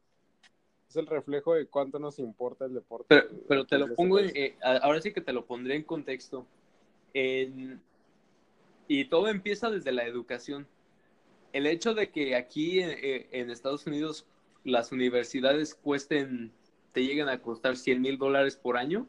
es 0.87 0.96
el 0.96 1.06
reflejo 1.06 1.54
de 1.54 1.64
cuánto 1.66 1.98
nos 1.98 2.18
importa 2.18 2.66
el 2.66 2.74
deporte. 2.74 3.06
Pero, 3.08 3.28
pero 3.48 3.66
te 3.66 3.76
en 3.76 3.80
lo 3.80 3.94
pongo, 3.94 4.18
eh, 4.18 4.54
ahora 4.61 5.00
sí 5.00 5.14
que 5.14 5.22
te 5.22 5.32
lo 5.32 5.46
pondré 5.46 5.76
en 5.76 5.84
contexto. 5.84 6.44
En- 7.14 7.80
y 8.87 9.06
todo 9.06 9.28
empieza 9.28 9.70
desde 9.70 9.92
la 9.92 10.04
educación. 10.04 10.66
El 11.54 11.66
hecho 11.66 11.94
de 11.94 12.11
que 12.11 12.37
aquí 12.37 12.80
eh, 12.80 12.98
eh, 13.02 13.28
en 13.32 13.48
Estados 13.48 13.87
Unidos 13.87 14.26
las 14.62 14.92
universidades 14.92 15.74
cuesten, 15.74 16.52
te 16.92 17.02
lleguen 17.02 17.30
a 17.30 17.40
costar 17.40 17.78
100 17.78 18.02
mil 18.02 18.18
dólares 18.18 18.54
por 18.54 18.76
año. 18.76 19.06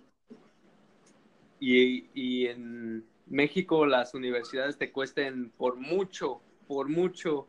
Y, 1.59 2.47
en 2.47 3.05
México 3.27 3.85
las 3.85 4.13
universidades 4.13 4.77
te 4.77 4.91
cuesten 4.91 5.51
por 5.51 5.75
mucho, 5.75 6.41
por 6.67 6.89
mucho, 6.89 7.47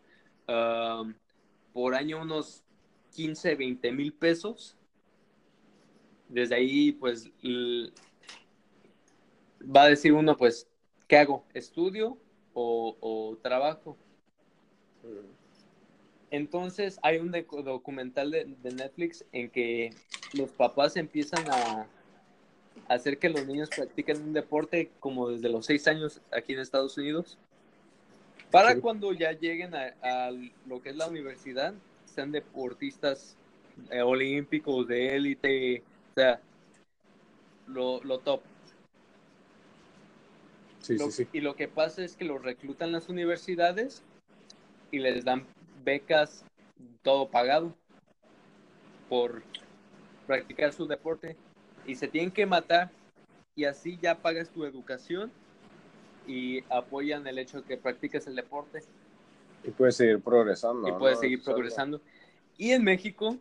ah, 0.48 1.04
por 1.72 1.94
año 1.94 2.22
unos 2.22 2.64
15, 3.14 3.54
20 3.54 3.92
mil 3.92 4.12
pesos. 4.12 4.76
Desde 6.28 6.54
ahí, 6.54 6.92
pues, 6.92 7.30
va 9.64 9.82
a 9.82 9.88
decir 9.88 10.12
uno, 10.12 10.36
pues, 10.36 10.68
¿qué 11.08 11.16
hago? 11.18 11.44
¿Estudio 11.54 12.18
o, 12.52 13.36
trabajo? 13.42 13.96
Entonces 16.30 17.00
hay 17.02 17.18
un 17.18 17.32
docu- 17.32 17.64
documental 17.64 18.30
de 18.30 18.72
Netflix 18.72 19.24
en 19.32 19.50
que 19.50 19.92
los 20.32 20.50
papás 20.52 20.96
empiezan 20.96 21.44
a 21.50 21.88
hacer 22.88 23.18
que 23.18 23.28
los 23.28 23.46
niños 23.46 23.70
practiquen 23.70 24.22
un 24.22 24.32
deporte 24.32 24.90
como 25.00 25.28
desde 25.30 25.48
los 25.48 25.66
seis 25.66 25.86
años 25.86 26.20
aquí 26.32 26.52
en 26.54 26.60
Estados 26.60 26.96
Unidos, 26.98 27.38
para 28.50 28.74
Sí. 28.74 28.80
cuando 28.80 29.12
ya 29.12 29.32
lleguen 29.32 29.74
a, 29.74 29.94
a 30.02 30.30
lo 30.66 30.82
que 30.82 30.90
es 30.90 30.96
la 30.96 31.06
universidad, 31.06 31.72
sean 32.04 32.32
deportistas 32.32 33.36
eh, 33.90 34.02
olímpicos 34.02 34.88
de 34.88 35.14
élite, 35.16 35.82
o 36.10 36.14
sea, 36.14 36.40
lo, 37.68 38.02
lo 38.02 38.18
top. 38.18 38.42
Sí, 40.80 40.98
Lo- 40.98 41.06
sí, 41.10 41.24
sí. 41.24 41.28
Y 41.32 41.40
lo 41.40 41.54
que 41.54 41.68
pasa 41.68 42.02
es 42.02 42.16
que 42.16 42.24
los 42.24 42.42
reclutan 42.42 42.90
las 42.90 43.08
universidades 43.08 44.02
y 44.90 44.98
les 44.98 45.24
dan 45.24 45.46
becas, 45.84 46.44
todo 47.02 47.28
pagado, 47.28 47.74
por 49.08 49.42
practicar 50.26 50.72
su 50.72 50.86
deporte. 50.86 51.36
Y 51.90 51.96
se 51.96 52.06
tienen 52.06 52.30
que 52.30 52.46
matar 52.46 52.88
y 53.56 53.64
así 53.64 53.98
ya 54.00 54.14
pagas 54.14 54.48
tu 54.48 54.64
educación 54.64 55.32
y 56.24 56.62
apoyan 56.72 57.26
el 57.26 57.36
hecho 57.36 57.62
de 57.62 57.64
que 57.64 57.76
practiques 57.76 58.28
el 58.28 58.36
deporte 58.36 58.84
Y 59.64 59.72
puedes 59.72 59.96
seguir 59.96 60.20
progresando. 60.20 60.86
y 60.86 60.92
¿no? 60.92 60.98
puedes 60.98 61.18
seguir 61.18 61.42
progresando. 61.42 62.00
Y 62.56 62.70
en 62.70 62.84
México 62.84 63.36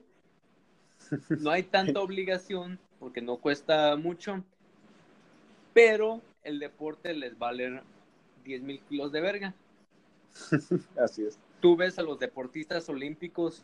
no 1.29 1.51
hay 1.51 1.61
tanta 1.61 1.99
obligación 1.99 2.79
porque 2.99 3.21
no 3.21 3.37
cuesta 3.37 3.95
mucho, 3.97 4.43
pero 5.75 6.19
el 6.41 6.57
deporte 6.57 7.13
les 7.13 7.37
vale 7.37 7.83
10 8.45 8.63
mil 8.63 8.79
kilos 8.89 9.11
de 9.11 9.21
verga. 9.21 9.53
Así 10.97 11.23
es. 11.23 11.37
Tú 11.59 11.75
ves 11.75 11.99
a 11.99 12.01
los 12.01 12.17
deportistas 12.17 12.89
olímpicos, 12.89 13.63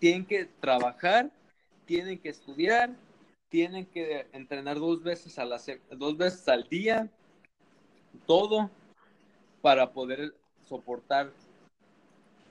tienen 0.00 0.26
que 0.26 0.46
trabajar, 0.60 1.30
tienen 1.86 2.18
que 2.18 2.30
estudiar, 2.30 2.90
tienen 3.54 3.86
que 3.86 4.26
entrenar 4.32 4.80
dos 4.80 5.04
veces, 5.04 5.38
a 5.38 5.44
la 5.44 5.60
dos 5.92 6.16
veces 6.16 6.48
al 6.48 6.68
día, 6.68 7.08
todo 8.26 8.68
para 9.62 9.92
poder 9.92 10.34
soportar 10.68 11.30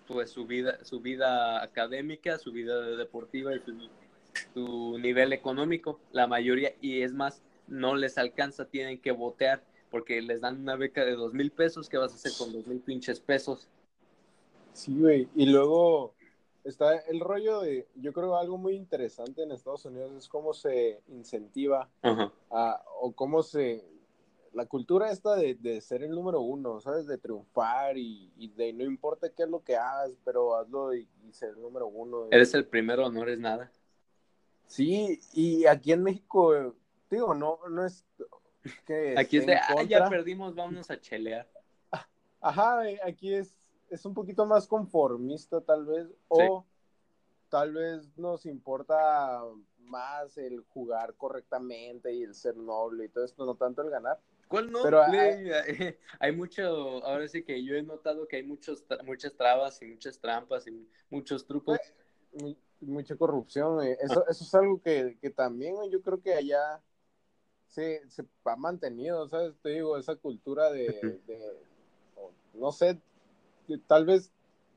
pues, 0.07 0.29
su, 0.29 0.45
vida, 0.47 0.79
su 0.85 1.01
vida 1.01 1.61
académica, 1.61 2.37
su 2.37 2.53
vida 2.53 2.95
deportiva 2.95 3.53
y 3.53 3.59
su, 3.59 3.89
su 4.53 4.97
nivel 4.97 5.33
económico. 5.33 5.99
La 6.13 6.25
mayoría, 6.25 6.73
y 6.79 7.01
es 7.01 7.11
más, 7.11 7.43
no 7.67 7.97
les 7.97 8.17
alcanza, 8.17 8.63
tienen 8.63 8.97
que 8.97 9.11
botear 9.11 9.61
porque 9.91 10.21
les 10.21 10.39
dan 10.39 10.61
una 10.61 10.77
beca 10.77 11.03
de 11.03 11.15
dos 11.15 11.33
mil 11.33 11.51
pesos. 11.51 11.89
¿Qué 11.89 11.97
vas 11.97 12.13
a 12.13 12.15
hacer 12.15 12.31
con 12.37 12.53
dos 12.53 12.65
mil 12.65 12.79
pinches 12.79 13.19
pesos? 13.19 13.67
Sí, 14.71 14.97
güey. 14.97 15.27
Y 15.35 15.47
luego 15.47 16.15
está 16.63 16.97
el 16.97 17.19
rollo 17.19 17.61
de, 17.61 17.87
yo 17.95 18.13
creo 18.13 18.37
algo 18.37 18.57
muy 18.57 18.75
interesante 18.75 19.43
en 19.43 19.51
Estados 19.51 19.85
Unidos 19.85 20.11
es 20.13 20.27
cómo 20.27 20.53
se 20.53 21.01
incentiva 21.07 21.89
Ajá. 22.01 22.31
a, 22.51 22.83
o 23.01 23.11
cómo 23.13 23.43
se, 23.43 23.85
la 24.53 24.65
cultura 24.65 25.11
esta 25.11 25.35
de, 25.35 25.55
de 25.55 25.81
ser 25.81 26.03
el 26.03 26.11
número 26.11 26.41
uno, 26.41 26.79
¿sabes? 26.79 27.07
De 27.07 27.17
triunfar 27.17 27.97
y, 27.97 28.31
y 28.37 28.49
de 28.49 28.73
no 28.73 28.83
importa 28.83 29.29
qué 29.29 29.43
es 29.43 29.49
lo 29.49 29.63
que 29.63 29.75
hagas, 29.75 30.11
pero 30.23 30.55
hazlo 30.55 30.93
y, 30.93 31.07
y 31.27 31.33
ser 31.33 31.49
el 31.49 31.61
número 31.61 31.87
uno. 31.87 32.27
Eres 32.31 32.53
el 32.53 32.65
primero, 32.65 33.09
no 33.09 33.23
eres 33.23 33.39
nada. 33.39 33.71
Sí, 34.65 35.19
y 35.33 35.65
aquí 35.65 35.91
en 35.91 36.03
México, 36.03 36.75
digo, 37.09 37.33
no, 37.35 37.59
no 37.69 37.85
es 37.85 38.05
que 38.85 39.15
Aquí 39.17 39.37
es 39.37 39.45
de, 39.45 39.55
ah, 39.55 39.83
ya 39.83 40.09
perdimos, 40.09 40.55
vámonos 40.55 40.89
a 40.89 40.99
chelear. 40.99 41.47
Ajá, 42.39 42.89
eh, 42.89 42.99
aquí 43.03 43.33
es, 43.33 43.53
es 43.93 44.05
un 44.05 44.13
poquito 44.13 44.45
más 44.45 44.67
conformista 44.67 45.61
tal 45.61 45.85
vez, 45.85 46.07
o 46.27 46.65
tal 47.49 47.73
vez 47.73 48.17
nos 48.17 48.45
importa 48.45 49.41
más 49.77 50.37
el 50.37 50.61
jugar 50.61 51.15
correctamente 51.15 52.11
y 52.13 52.23
el 52.23 52.33
ser 52.33 52.57
noble 52.57 53.05
y 53.05 53.09
todo 53.09 53.23
esto, 53.25 53.45
no 53.45 53.55
tanto 53.55 53.81
el 53.83 53.89
ganar. 53.89 54.19
¿Cuál 54.47 54.71
no? 54.71 54.81
Pero, 54.83 55.01
Güey, 55.07 55.51
hay 56.19 56.31
mucho, 56.35 56.63
ahora 57.05 57.27
sí 57.27 57.43
que 57.43 57.63
yo 57.63 57.75
he 57.75 57.83
notado 57.83 58.27
que 58.27 58.37
hay 58.37 58.43
muchos, 58.43 58.87
tra- 58.87 59.03
muchas 59.03 59.33
trabas 59.35 59.81
y 59.81 59.85
muchas 59.85 60.19
trampas 60.19 60.67
y 60.67 60.87
muchos 61.09 61.45
trucos. 61.45 61.77
Mu- 62.33 62.55
Mucha 62.81 63.15
corrupción, 63.15 63.81
eh, 63.81 63.97
eso, 64.01 64.27
eso 64.27 64.43
es 64.43 64.53
algo 64.55 64.81
que, 64.81 65.17
que 65.21 65.29
también 65.29 65.73
yo 65.89 66.01
creo 66.01 66.21
que 66.21 66.33
allá 66.33 66.81
se, 67.67 68.01
se 68.09 68.25
ha 68.43 68.55
mantenido, 68.57 69.25
¿sabes? 69.29 69.55
Te 69.61 69.69
digo, 69.69 69.97
esa 69.97 70.17
cultura 70.17 70.69
de, 70.69 71.21
de- 71.25 71.57
no 72.55 72.73
sé, 72.73 72.99
tal 73.87 74.05
vez 74.05 74.31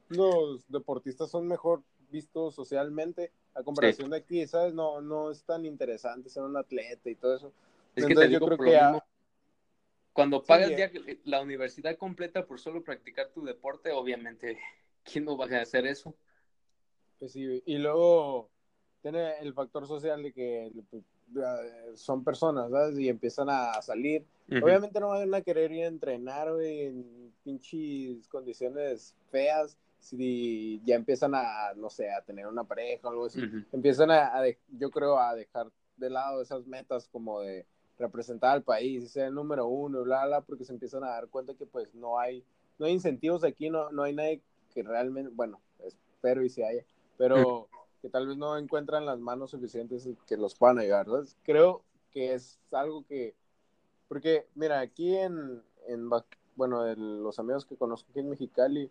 los 0.09 0.66
deportistas 0.68 1.31
son 1.31 1.46
mejor 1.49 1.83
vistos 2.11 2.55
socialmente 2.55 3.33
a 3.55 3.62
comparación 3.62 4.11
de 4.11 4.18
aquí, 4.18 4.46
¿sabes? 4.46 4.75
No, 4.75 5.01
no 5.01 5.31
es 5.31 5.42
tan 5.44 5.64
interesante 5.64 6.29
ser 6.29 6.44
un 6.44 6.57
atleta 6.57 7.11
y 7.11 7.14
todo 7.16 7.37
eso. 7.37 7.53
Es 7.94 8.05
que 8.07 8.14
te 8.14 8.20
yo 8.22 8.29
digo 8.29 8.46
creo 8.46 8.57
por 8.57 8.66
que 8.66 8.72
lo 8.72 8.77
ya- 8.79 8.85
mismo. 8.90 9.05
Cuando 10.12 10.42
pagas 10.42 10.70
ya- 10.70 10.90
ya 10.90 11.01
la 11.25 11.42
universidad 11.42 11.96
completa 11.99 12.46
por 12.46 12.59
solo 12.59 12.83
practicar 12.83 13.29
tu 13.31 13.44
deporte, 13.44 13.92
obviamente, 13.92 14.59
¿quién 15.05 15.27
no 15.27 15.37
va 15.37 15.44
a 15.46 15.61
hacer 15.61 15.87
eso? 15.87 16.14
Pues 17.18 17.33
sí, 17.33 17.62
y 17.66 17.79
luego 17.79 18.49
tiene 19.03 19.38
el 19.40 19.53
factor 19.53 19.87
social 19.87 20.22
de 20.22 20.33
que 20.33 20.72
pues, 20.90 21.03
son 21.96 22.25
personas, 22.25 22.70
¿sabes? 22.70 22.99
Y 22.99 23.09
empiezan 23.09 23.49
a 23.51 23.81
salir. 23.83 24.25
Obviamente 24.62 25.01
no 25.01 25.09
van 25.09 25.35
a 25.35 25.40
querer 25.42 25.70
ir 25.72 25.85
a 25.85 25.88
entrenar, 25.88 26.53
güey, 26.53 26.94
pinches 27.46 28.26
condiciones 28.28 29.14
feas. 29.30 29.78
Si 30.00 30.82
ya 30.85 30.96
empiezan 30.96 31.35
a, 31.35 31.72
no 31.76 31.88
sé, 31.88 32.11
a 32.12 32.20
tener 32.20 32.46
una 32.46 32.64
pareja 32.64 33.06
o 33.06 33.11
algo 33.11 33.26
así. 33.26 33.42
Ujú. 33.42 33.64
Empiezan 33.72 34.11
a, 34.11 34.37
a 34.37 34.42
de- 34.42 34.59
yo 34.78 34.90
creo, 34.90 35.18
a 35.18 35.35
dejar 35.35 35.68
de 35.96 36.11
lado 36.11 36.42
esas 36.42 36.66
metas 36.66 37.09
como 37.09 37.40
de 37.40 37.64
representar 37.98 38.50
al 38.50 38.62
país 38.62 39.04
y 39.04 39.09
ser 39.09 39.28
el 39.28 39.35
número 39.35 39.66
uno, 39.66 40.02
bla, 40.02 40.26
bla, 40.26 40.40
porque 40.42 40.64
se 40.64 40.72
empiezan 40.72 41.04
a 41.04 41.09
dar 41.09 41.28
cuenta 41.28 41.54
que 41.54 41.64
pues 41.64 41.94
no 41.94 42.18
hay, 42.18 42.44
no 42.78 42.87
hay 42.87 42.92
incentivos 42.92 43.42
aquí, 43.42 43.70
no, 43.70 43.90
no 43.90 44.02
hay 44.02 44.14
nadie 44.14 44.42
que 44.74 44.82
realmente, 44.82 45.30
bueno, 45.35 45.61
espero 45.82 46.44
y 46.44 46.50
si 46.50 46.62
haya, 46.62 46.85
pero 47.16 47.68
que 48.02 48.11
tal 48.11 48.26
vez 48.26 48.37
no 48.37 48.59
encuentran 48.59 49.06
las 49.06 49.18
manos 49.18 49.52
suficientes 49.52 50.06
que 50.26 50.37
los 50.37 50.54
puedan 50.54 50.78
ayudar. 50.78 51.06
Creo 51.42 51.82
que 52.12 52.35
es 52.35 52.59
algo 52.72 53.04
que 53.06 53.35
Porque, 54.09 54.46
mira, 54.54 54.80
aquí 54.80 55.16
en, 55.16 55.62
en 55.88 56.09
bueno, 56.56 56.84
los 56.94 57.38
amigos 57.38 57.64
que 57.64 57.76
conozco 57.76 58.10
aquí 58.10 58.20
en 58.20 58.30
Mexicali, 58.30 58.90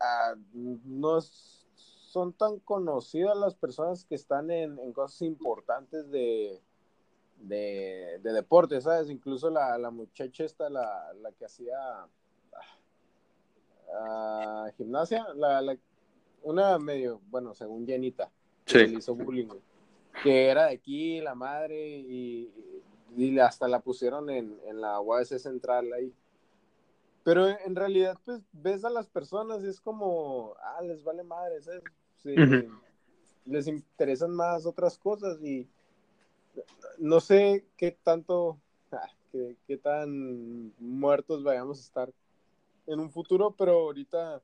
ah, 0.00 0.34
no 0.54 1.20
son 1.20 2.32
tan 2.32 2.58
conocidas 2.60 3.36
las 3.36 3.54
personas 3.54 4.04
que 4.04 4.14
están 4.14 4.50
en, 4.50 4.78
en 4.78 4.92
cosas 4.92 5.22
importantes 5.22 6.10
de, 6.10 6.60
de, 7.40 8.20
de, 8.22 8.32
deporte, 8.32 8.80
¿sabes? 8.80 9.10
Incluso 9.10 9.50
la, 9.50 9.76
la 9.78 9.90
muchacha 9.90 10.44
esta, 10.44 10.68
la, 10.68 11.12
la 11.20 11.32
que 11.32 11.44
hacía 11.44 11.76
ah, 13.94 14.70
gimnasia, 14.76 15.26
la, 15.34 15.60
la, 15.60 15.76
una 16.42 16.78
medio, 16.78 17.20
bueno, 17.30 17.54
según 17.54 17.86
Jenita, 17.86 18.30
que 18.64 18.84
hizo 18.84 19.14
bullying, 19.14 19.48
que 20.22 20.48
era 20.48 20.66
de 20.66 20.74
aquí, 20.74 21.20
la 21.20 21.34
madre, 21.34 21.98
y, 21.98 22.50
y 23.16 23.38
hasta 23.38 23.66
la 23.68 23.80
pusieron 23.80 24.30
en, 24.30 24.58
en 24.66 24.80
la 24.80 25.00
UAS 25.00 25.28
central 25.40 25.92
ahí. 25.92 26.12
Pero 27.24 27.48
en 27.48 27.74
realidad, 27.74 28.18
pues, 28.24 28.42
ves 28.52 28.84
a 28.84 28.90
las 28.90 29.08
personas 29.08 29.64
y 29.64 29.68
es 29.68 29.80
como, 29.80 30.54
ah, 30.62 30.82
les 30.82 31.02
vale 31.02 31.24
madre, 31.24 31.60
¿sabes? 31.62 31.82
Les 33.46 33.66
interesan 33.66 34.30
más 34.30 34.66
otras 34.66 34.98
cosas 34.98 35.42
y 35.42 35.66
no 36.98 37.20
sé 37.20 37.64
qué 37.76 37.92
tanto, 37.92 38.58
ah, 38.92 39.08
qué, 39.66 39.76
tan 39.78 40.74
muertos 40.78 41.42
vayamos 41.42 41.78
a 41.78 41.82
estar 41.82 42.12
en 42.86 43.00
un 43.00 43.10
futuro, 43.10 43.54
pero 43.56 43.72
ahorita 43.72 44.42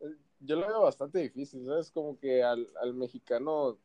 eh, 0.00 0.16
yo 0.40 0.56
lo 0.56 0.66
veo 0.66 0.82
bastante 0.82 1.20
difícil, 1.20 1.64
¿sabes? 1.64 1.92
Como 1.92 2.18
que 2.18 2.42
al, 2.42 2.66
al 2.80 2.94
mexicano 2.94 3.78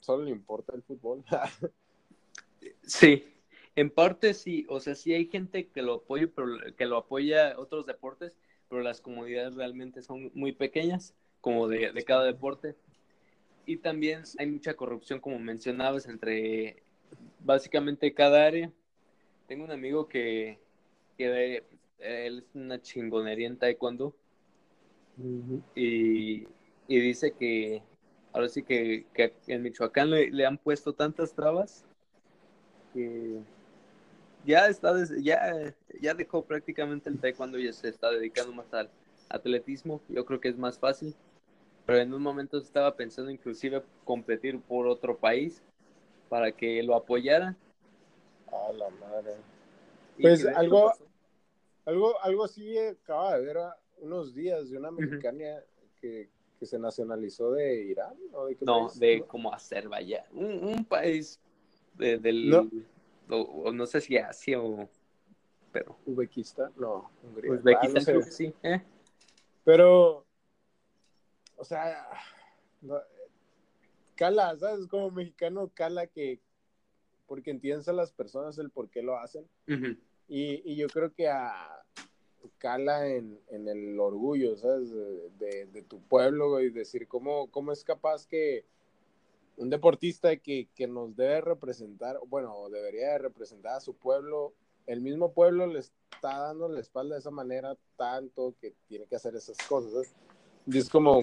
solo 0.00 0.24
le 0.24 0.30
importa 0.30 0.74
el 0.74 0.82
fútbol. 0.82 1.24
sí, 2.82 3.33
en 3.76 3.90
parte 3.90 4.34
sí, 4.34 4.66
o 4.68 4.80
sea, 4.80 4.94
sí 4.94 5.12
hay 5.12 5.26
gente 5.26 5.66
que 5.68 5.82
lo 5.82 5.94
apoya, 5.94 6.28
pero 6.34 6.48
que 6.76 6.86
lo 6.86 6.96
apoya 6.96 7.58
otros 7.58 7.86
deportes, 7.86 8.36
pero 8.68 8.82
las 8.82 9.00
comunidades 9.00 9.54
realmente 9.54 10.02
son 10.02 10.30
muy 10.34 10.52
pequeñas, 10.52 11.14
como 11.40 11.68
de, 11.68 11.92
de 11.92 12.04
cada 12.04 12.24
deporte. 12.24 12.76
Y 13.66 13.78
también 13.78 14.22
hay 14.38 14.46
mucha 14.46 14.74
corrupción, 14.74 15.20
como 15.20 15.38
mencionabas, 15.38 16.06
entre 16.06 16.82
básicamente 17.40 18.14
cada 18.14 18.46
área. 18.46 18.70
Tengo 19.46 19.64
un 19.64 19.70
amigo 19.70 20.08
que, 20.08 20.58
que 21.16 21.62
él 21.98 22.44
es 22.48 22.54
una 22.54 22.80
chingonería 22.80 23.46
en 23.46 23.56
taekwondo 23.56 24.14
y, 25.74 26.46
y, 26.88 27.00
dice 27.00 27.32
que 27.32 27.82
ahora 28.32 28.48
sí 28.48 28.62
que, 28.62 29.06
que 29.14 29.32
en 29.46 29.62
Michoacán 29.62 30.10
le, 30.10 30.30
le, 30.30 30.44
han 30.44 30.58
puesto 30.58 30.92
tantas 30.92 31.34
trabas 31.34 31.84
que 32.92 33.40
ya 34.44 34.66
está 34.68 34.94
ya, 35.20 35.74
ya 36.00 36.14
dejó 36.14 36.44
prácticamente 36.44 37.08
el 37.08 37.18
taekwondo 37.18 37.58
y 37.58 37.72
se 37.72 37.88
está 37.88 38.10
dedicando 38.10 38.52
más 38.52 38.72
al 38.72 38.90
atletismo. 39.28 40.00
Yo 40.08 40.24
creo 40.24 40.40
que 40.40 40.48
es 40.48 40.58
más 40.58 40.78
fácil. 40.78 41.14
Pero 41.86 41.98
en 41.98 42.14
un 42.14 42.22
momento 42.22 42.58
estaba 42.58 42.96
pensando 42.96 43.30
inclusive 43.30 43.82
competir 44.04 44.58
por 44.60 44.86
otro 44.86 45.16
país 45.16 45.62
para 46.28 46.50
que 46.50 46.82
lo 46.82 46.94
apoyara. 46.94 47.56
A 48.46 48.72
la 48.72 48.88
madre. 48.90 49.34
Pues 50.20 50.46
algo, 50.46 50.92
algo, 51.84 52.14
algo 52.22 52.44
así 52.44 52.78
acaba 52.78 53.36
de 53.36 53.44
ver 53.44 53.58
unos 53.98 54.34
días 54.34 54.70
de 54.70 54.78
una 54.78 54.90
mexicana 54.90 55.62
que, 56.00 56.28
que, 56.58 56.66
se 56.66 56.78
nacionalizó 56.78 57.52
de 57.52 57.84
Irán. 57.84 58.14
¿o 58.32 58.46
de 58.46 58.56
no, 58.62 58.88
de 58.94 59.22
como 59.26 59.52
Azerbaiyán, 59.52 60.24
un, 60.32 60.64
un 60.64 60.84
país 60.84 61.38
de, 61.94 62.18
del, 62.18 62.48
no. 62.48 62.70
O, 63.28 63.72
no 63.72 63.86
sé 63.86 64.00
si 64.00 64.16
Asia 64.16 64.60
o, 64.60 64.88
pero. 65.72 65.96
Uzbekistán, 66.06 66.72
no, 66.76 67.10
Hungría. 67.22 67.52
Uzbekistán 67.52 68.02
ah, 68.02 68.04
creo 68.04 68.20
que 68.20 68.30
sí. 68.30 68.54
¿eh? 68.62 68.82
Pero, 69.64 70.26
o 71.56 71.64
sea, 71.64 72.06
cala, 74.14 74.56
¿sabes? 74.56 74.86
Como 74.86 75.10
mexicano 75.10 75.70
cala 75.74 76.06
que, 76.06 76.40
porque 77.26 77.50
entiendes 77.50 77.88
a 77.88 77.92
las 77.92 78.12
personas 78.12 78.58
el 78.58 78.70
por 78.70 78.90
qué 78.90 79.02
lo 79.02 79.18
hacen. 79.18 79.48
y, 80.28 80.62
y, 80.70 80.76
yo 80.76 80.86
creo 80.88 81.12
que 81.12 81.28
a, 81.28 81.82
cala 82.58 83.08
en, 83.08 83.40
en 83.48 83.68
el 83.68 83.98
orgullo, 83.98 84.56
¿sabes? 84.56 84.90
De, 85.38 85.66
de, 85.66 85.82
tu 85.82 86.00
pueblo 86.02 86.60
y 86.60 86.70
decir 86.70 87.08
cómo, 87.08 87.50
cómo 87.50 87.72
es 87.72 87.84
capaz 87.84 88.26
que 88.26 88.64
un 89.56 89.70
deportista 89.70 90.36
que, 90.36 90.68
que, 90.74 90.86
nos 90.86 91.14
debe 91.16 91.40
representar, 91.40 92.18
bueno, 92.26 92.68
debería 92.70 93.18
representar 93.18 93.76
a 93.76 93.80
su 93.80 93.94
pueblo, 93.94 94.54
el 94.86 95.00
mismo 95.00 95.32
pueblo 95.32 95.66
le 95.66 95.78
está 95.78 96.38
dando 96.38 96.68
la 96.68 96.80
espalda 96.80 97.14
de 97.14 97.20
esa 97.20 97.30
manera 97.30 97.76
tanto 97.96 98.54
que 98.60 98.74
tiene 98.88 99.06
que 99.06 99.16
hacer 99.16 99.34
esas 99.34 99.56
cosas. 99.68 100.14
Y 100.66 100.78
es 100.78 100.88
como, 100.88 101.20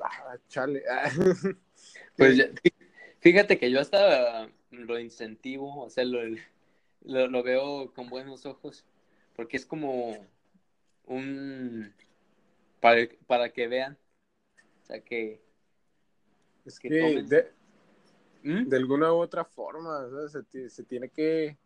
ah, 0.00 0.36
chale. 0.48 0.82
pues 2.16 2.50
fíjate 3.20 3.58
que 3.58 3.70
yo 3.70 3.80
hasta 3.80 4.48
lo 4.70 4.98
incentivo, 4.98 5.82
o 5.82 5.90
sea, 5.90 6.04
lo, 6.04 6.20
lo, 7.02 7.42
veo 7.42 7.92
con 7.94 8.08
buenos 8.08 8.46
ojos, 8.46 8.84
porque 9.34 9.56
es 9.56 9.66
como 9.66 10.26
un, 11.06 11.92
para, 12.80 13.08
para 13.26 13.50
que 13.50 13.68
vean, 13.68 13.98
o 14.82 14.86
sea, 14.86 15.00
que 15.00 15.40
es 16.68 16.78
que 16.78 16.88
de, 16.88 17.52
¿Mm? 18.42 18.68
de, 18.68 18.76
alguna 18.76 19.12
u 19.12 19.16
otra 19.16 19.44
forma, 19.44 20.06
se, 20.28 20.68
se, 20.68 20.84
tiene 20.84 21.08
que 21.08 21.56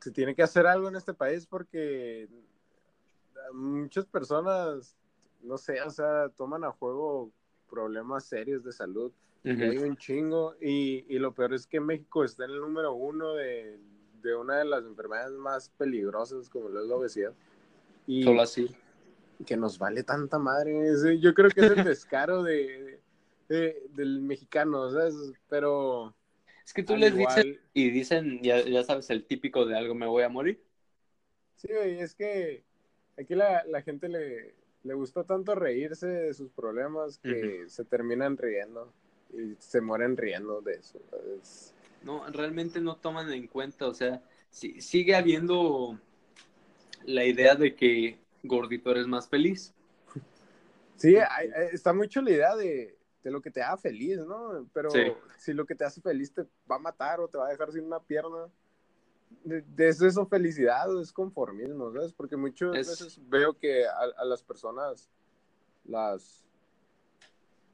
se 0.00 0.10
tiene 0.10 0.34
que 0.34 0.42
hacer 0.42 0.66
algo 0.66 0.88
en 0.88 0.96
este 0.96 1.14
país 1.14 1.46
porque 1.46 2.28
muchas 3.52 4.06
personas, 4.06 4.96
no 5.42 5.58
sé, 5.58 5.80
o 5.82 5.90
sea, 5.90 6.28
toman 6.30 6.64
a 6.64 6.70
juego 6.70 7.30
problemas 7.68 8.24
serios 8.24 8.64
de 8.64 8.72
salud. 8.72 9.12
Hay 9.44 9.76
un 9.76 9.96
chingo 9.98 10.54
y, 10.58 11.04
y, 11.06 11.18
lo 11.18 11.34
peor 11.34 11.52
es 11.52 11.66
que 11.66 11.78
México 11.78 12.24
está 12.24 12.46
en 12.46 12.52
el 12.52 12.60
número 12.60 12.94
uno 12.94 13.34
de, 13.34 13.78
de 14.22 14.34
una 14.34 14.56
de 14.56 14.64
las 14.64 14.84
enfermedades 14.84 15.32
más 15.32 15.68
peligrosas 15.68 16.48
como 16.48 16.70
lo 16.70 16.80
es 16.80 16.88
la 16.88 16.96
obesidad. 16.96 17.34
Y 18.06 18.24
Solo 18.24 18.40
así. 18.40 18.74
Que 19.44 19.56
nos 19.56 19.78
vale 19.78 20.02
tanta 20.02 20.38
madre. 20.38 20.94
Yo 21.20 21.34
creo 21.34 21.50
que 21.50 21.60
es 21.60 21.72
el 21.72 21.84
descaro 21.84 22.42
de, 22.42 23.00
del 23.48 24.20
mexicano, 24.20 24.90
¿sabes? 24.90 25.14
Pero... 25.48 26.14
Es 26.64 26.72
que 26.72 26.82
tú 26.82 26.96
les 26.96 27.14
dices 27.14 27.58
y 27.74 27.90
dicen, 27.90 28.40
ya, 28.42 28.62
ya, 28.62 28.82
sabes, 28.84 29.10
el 29.10 29.24
típico 29.24 29.66
de 29.66 29.76
algo 29.76 29.94
me 29.94 30.06
voy 30.06 30.22
a 30.22 30.30
morir. 30.30 30.62
Sí, 31.56 31.68
güey, 31.70 32.00
es 32.00 32.14
que 32.14 32.62
aquí 33.18 33.34
la, 33.34 33.64
la 33.66 33.82
gente 33.82 34.08
le, 34.08 34.54
le 34.84 34.94
gusta 34.94 35.24
tanto 35.24 35.54
reírse 35.54 36.06
de 36.06 36.34
sus 36.34 36.50
problemas 36.50 37.18
que 37.18 37.64
se 37.68 37.84
terminan 37.84 38.36
riendo 38.36 38.92
y 39.32 39.56
se 39.58 39.80
mueren 39.80 40.16
riendo 40.16 40.60
de 40.60 40.74
eso. 40.74 41.00
No, 42.02 42.26
realmente 42.30 42.80
no 42.80 42.96
toman 42.96 43.32
en 43.32 43.46
cuenta, 43.46 43.88
o 43.88 43.94
sea, 43.94 44.22
si, 44.50 44.80
sigue 44.80 45.16
habiendo 45.16 45.98
la 47.06 47.24
idea 47.24 47.54
de 47.54 47.74
que 47.74 48.18
gordito 48.42 48.90
eres 48.90 49.06
más 49.06 49.28
feliz. 49.28 49.72
Sí, 50.96 51.16
está 51.72 51.92
mucho 51.92 52.20
la 52.20 52.30
idea 52.30 52.54
de, 52.54 52.96
de 53.24 53.30
lo 53.30 53.40
que 53.40 53.50
te 53.50 53.62
haga 53.62 53.78
feliz, 53.78 54.18
¿no? 54.18 54.68
Pero 54.74 54.90
si 55.38 55.54
lo 55.54 55.64
que 55.64 55.74
te 55.74 55.84
hace 55.84 56.00
feliz 56.02 56.32
te 56.32 56.42
va 56.70 56.76
a 56.76 56.78
matar 56.78 57.20
o 57.20 57.26
te 57.26 57.38
va 57.38 57.46
a 57.46 57.50
dejar 57.50 57.72
sin 57.72 57.86
una 57.86 57.98
pierna, 57.98 58.50
de, 59.42 59.88
eso 59.88 60.06
es 60.06 60.16
felicidad 60.28 60.94
o 60.94 61.00
es 61.00 61.10
conformismo, 61.10 61.90
¿sabes? 61.90 62.12
Porque 62.12 62.36
muchas 62.36 62.72
veces 62.72 63.18
veo 63.28 63.58
que 63.58 63.86
a, 63.86 64.24
las 64.24 64.42
personas 64.42 65.10
las 65.84 66.44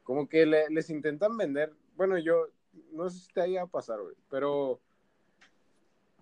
como 0.05 0.29
que 0.29 0.47
les 0.47 0.89
intentan 0.89 1.37
vender, 1.37 1.73
bueno, 1.97 2.17
yo 2.19 2.47
no 2.93 3.11
sé 3.11 3.19
si 3.19 3.33
te 3.33 3.43
haya 3.43 3.67
pasado, 3.67 4.09
pero 4.29 4.81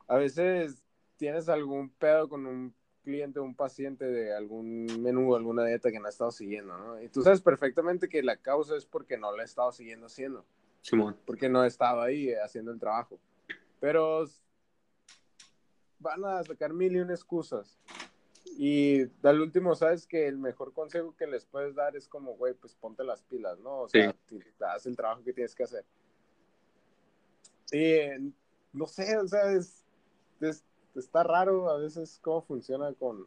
a 0.07 0.17
veces 0.17 0.83
tienes 1.17 1.49
algún 1.49 1.91
pedo 1.91 2.29
con 2.29 2.47
un 2.47 2.75
cliente 3.09 3.41
o 3.41 3.43
un 3.43 3.55
paciente 3.55 4.05
de 4.05 4.35
algún 4.35 4.85
menú, 5.03 5.35
alguna 5.35 5.65
dieta 5.65 5.91
que 5.91 5.99
no 5.99 6.09
ha 6.09 6.11
estado 6.11 6.31
siguiendo, 6.31 6.77
¿no? 6.77 7.01
Y 7.01 7.09
tú 7.09 7.23
sabes 7.23 7.41
perfectamente 7.41 8.07
que 8.07 8.23
la 8.23 8.37
causa 8.37 8.77
es 8.77 8.85
porque 8.85 9.17
no 9.17 9.35
la 9.35 9.41
ha 9.41 9.47
estado 9.47 9.73
siguiendo 9.73 10.07
haciendo. 10.07 10.45
Simón. 10.83 11.17
Porque 11.25 11.49
no 11.49 11.63
ha 11.63 11.67
estado 11.67 12.03
ahí 12.03 12.35
haciendo 12.35 12.71
el 12.71 12.79
trabajo. 12.79 13.19
Pero 13.81 14.27
van 16.01 16.23
a 16.23 16.45
sacar 16.45 16.75
mil 16.75 16.95
y 16.97 17.01
una 17.01 17.15
excusas. 17.15 17.79
Y 18.59 19.05
al 19.23 19.41
último, 19.41 19.75
sabes 19.75 20.07
que 20.07 20.27
el 20.27 20.37
mejor 20.37 20.75
consejo 20.75 21.17
que 21.17 21.27
les 21.27 21.47
puedes 21.47 21.75
dar 21.75 21.97
es 21.97 22.09
como, 22.09 22.37
güey, 22.37 22.53
pues 22.53 22.75
ponte 22.75 23.05
las 23.05 23.23
pilas, 23.23 23.59
¿no? 23.61 23.81
O 23.81 23.89
sea, 23.89 24.15
haz 24.61 24.85
el 24.85 24.97
trabajo 24.97 25.25
que 25.25 25.33
tienes 25.33 25.55
que 25.55 25.63
hacer. 25.63 25.87
Y 27.73 28.33
no 28.75 28.87
sé, 28.87 29.17
o 29.17 29.27
sea, 29.27 29.51
es, 29.53 29.83
está 30.95 31.23
raro 31.23 31.71
a 31.71 31.79
veces 31.79 32.19
cómo 32.23 32.43
funciona 32.43 32.93
con, 32.95 33.27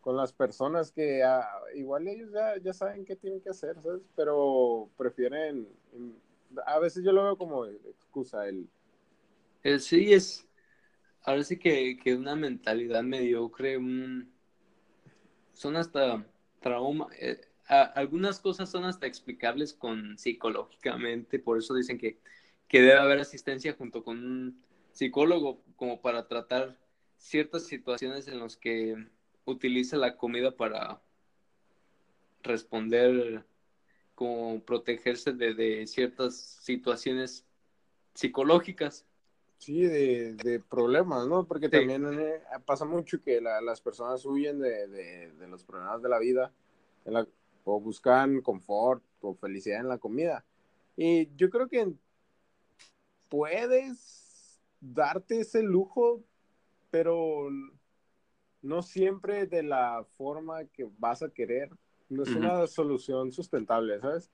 con 0.00 0.16
las 0.16 0.32
personas 0.32 0.90
que 0.90 1.22
ah, 1.22 1.46
igual 1.74 2.08
ellos 2.08 2.30
ya, 2.32 2.56
ya, 2.58 2.72
saben 2.72 3.04
qué 3.04 3.16
tienen 3.16 3.40
que 3.40 3.50
hacer, 3.50 3.80
¿sabes? 3.82 4.02
Pero 4.16 4.88
prefieren, 4.96 5.68
a 6.66 6.78
veces 6.78 7.04
yo 7.04 7.12
lo 7.12 7.24
veo 7.24 7.38
como 7.38 7.66
excusa, 7.66 8.48
el, 8.48 8.68
Eh, 9.62 9.78
sí, 9.78 10.12
es. 10.12 10.46
Ahora 11.24 11.44
sí 11.44 11.56
que, 11.56 11.96
que 12.02 12.16
una 12.16 12.34
mentalidad 12.34 13.02
mediocre, 13.04 13.78
son 15.52 15.76
hasta 15.76 16.26
trauma. 16.60 17.08
eh, 17.20 17.40
algunas 17.68 18.40
cosas 18.40 18.70
son 18.70 18.84
hasta 18.84 19.06
explicables 19.06 19.78
psicológicamente, 20.16 21.38
por 21.38 21.58
eso 21.58 21.74
dicen 21.74 21.96
que, 21.96 22.18
que 22.68 22.80
debe 22.80 22.98
haber 22.98 23.20
asistencia 23.20 23.74
junto 23.74 24.02
con 24.02 24.18
un 24.18 24.62
psicólogo 24.92 25.62
como 25.76 26.00
para 26.00 26.26
tratar 26.28 26.78
ciertas 27.16 27.64
situaciones 27.66 28.28
en 28.28 28.40
las 28.40 28.56
que 28.56 28.96
utiliza 29.44 29.96
la 29.96 30.16
comida 30.16 30.56
para 30.56 31.00
responder, 32.42 33.44
como 34.14 34.60
protegerse 34.60 35.32
de, 35.32 35.54
de 35.54 35.86
ciertas 35.86 36.36
situaciones 36.36 37.44
psicológicas. 38.14 39.06
Sí, 39.58 39.82
de, 39.82 40.34
de 40.34 40.58
problemas, 40.58 41.26
¿no? 41.28 41.46
Porque 41.46 41.66
Sí. 41.68 41.76
también 41.78 42.04
eh, 42.18 42.42
pasa 42.66 42.84
mucho 42.84 43.22
que 43.22 43.40
la- 43.40 43.60
las 43.60 43.80
personas 43.80 44.24
huyen 44.26 44.58
de, 44.58 44.88
de- 44.88 45.32
de 45.32 45.46
los 45.48 45.62
problemas 45.64 46.02
de 46.02 46.08
la 46.08 46.18
vida 46.18 46.52
en 47.04 47.14
la- 47.14 47.28
o 47.64 47.80
buscan 47.80 48.40
confort 48.40 49.04
o 49.20 49.34
felicidad 49.34 49.80
en 49.80 49.88
la 49.88 49.98
comida. 49.98 50.44
Y 50.96 51.32
yo 51.36 51.48
creo 51.48 51.68
que 51.68 51.92
puedes 53.28 54.21
darte 54.82 55.40
ese 55.40 55.62
lujo, 55.62 56.22
pero 56.90 57.48
no 58.60 58.82
siempre 58.82 59.46
de 59.46 59.62
la 59.62 60.04
forma 60.16 60.64
que 60.66 60.88
vas 60.98 61.22
a 61.22 61.30
querer. 61.30 61.70
No 62.08 62.24
es 62.24 62.28
una 62.30 62.66
solución 62.66 63.32
sustentable, 63.32 63.98
¿sabes? 64.00 64.30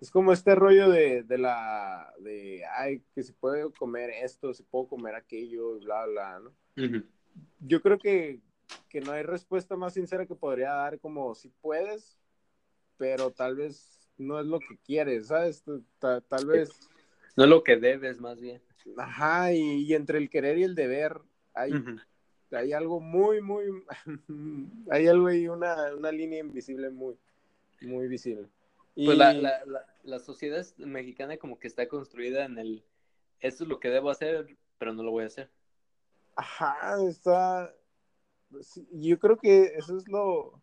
Es 0.00 0.10
como 0.10 0.32
este 0.32 0.54
rollo 0.54 0.88
de, 0.90 1.22
de 1.22 1.38
la, 1.38 2.12
de, 2.18 2.64
ay, 2.76 3.02
que 3.14 3.22
si 3.22 3.32
puedo 3.32 3.70
comer 3.72 4.10
esto, 4.10 4.52
si 4.52 4.62
puedo 4.64 4.88
comer 4.88 5.14
aquello, 5.14 5.76
y 5.76 5.84
bla, 5.84 6.06
bla, 6.06 6.40
¿no? 6.40 6.52
Yo 7.60 7.80
creo 7.82 7.98
que, 7.98 8.40
que 8.88 9.00
no 9.00 9.12
hay 9.12 9.22
respuesta 9.22 9.76
más 9.76 9.92
sincera 9.94 10.26
que 10.26 10.34
podría 10.34 10.72
dar 10.72 10.98
como 10.98 11.34
si 11.34 11.50
puedes, 11.60 12.18
pero 12.96 13.30
tal 13.30 13.54
vez 13.54 14.08
no 14.16 14.40
es 14.40 14.46
lo 14.46 14.58
que 14.58 14.78
quieres, 14.84 15.28
¿sabes? 15.28 15.62
Ta- 15.98 16.20
tal 16.22 16.46
vez, 16.46 16.70
No 17.36 17.44
es 17.44 17.50
lo 17.50 17.62
que 17.62 17.76
debes, 17.76 18.20
más 18.20 18.40
bien. 18.40 18.60
Ajá, 18.96 19.52
y, 19.52 19.84
y 19.84 19.94
entre 19.94 20.18
el 20.18 20.30
querer 20.30 20.58
y 20.58 20.64
el 20.64 20.74
deber 20.74 21.20
hay, 21.54 21.72
hay 22.52 22.72
algo 22.72 23.00
muy, 23.00 23.40
muy, 23.40 23.64
hay 24.90 25.06
algo 25.06 25.28
ahí, 25.28 25.48
una, 25.48 25.94
una 25.94 26.12
línea 26.12 26.40
invisible 26.40 26.90
muy, 26.90 27.16
muy 27.82 28.08
visible. 28.08 28.48
Y, 28.94 29.06
Pues 29.06 29.18
la, 29.18 29.32
la, 29.32 29.64
la, 29.64 29.86
la 30.02 30.18
sociedad 30.18 30.66
mexicana 30.78 31.36
como 31.36 31.58
que 31.58 31.68
está 31.68 31.88
construida 31.88 32.44
en 32.44 32.58
el, 32.58 32.82
esto 33.40 33.64
es 33.64 33.70
lo 33.70 33.80
que 33.80 33.88
debo 33.88 34.10
hacer, 34.10 34.56
pero 34.78 34.92
no 34.92 35.02
lo 35.02 35.10
voy 35.10 35.24
a 35.24 35.28
hacer. 35.28 35.50
Ajá, 36.36 36.96
está, 37.06 37.74
yo 38.92 39.18
creo 39.18 39.36
que 39.36 39.74
eso 39.76 39.96
es 39.96 40.08
lo, 40.08 40.60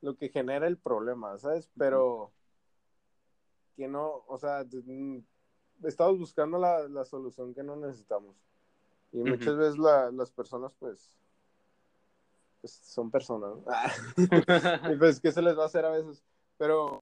lo 0.00 0.16
que 0.16 0.28
genera 0.28 0.66
el 0.66 0.78
problema, 0.78 1.38
¿sabes? 1.38 1.70
Pero 1.76 2.32
que 3.76 3.88
no, 3.88 4.24
o 4.26 4.38
sea, 4.38 4.64
mm, 4.64 5.18
estamos 5.84 6.18
buscando 6.18 6.58
la, 6.58 6.88
la 6.88 7.04
solución 7.04 7.54
que 7.54 7.62
no 7.62 7.76
necesitamos. 7.76 8.36
Y 9.12 9.18
muchas 9.18 9.56
veces 9.56 9.78
la- 9.78 10.10
las 10.10 10.30
personas, 10.30 10.74
pues, 10.74 11.16
pues, 12.60 12.72
son 12.72 13.10
personas, 13.10 13.50
¿no? 13.56 13.64
Y 14.92 14.96
pues, 14.96 15.20
¿qué 15.20 15.30
se 15.30 15.42
les 15.42 15.56
va 15.56 15.64
a 15.64 15.66
hacer 15.66 15.84
a 15.84 15.90
veces? 15.90 16.24
Pero, 16.56 17.00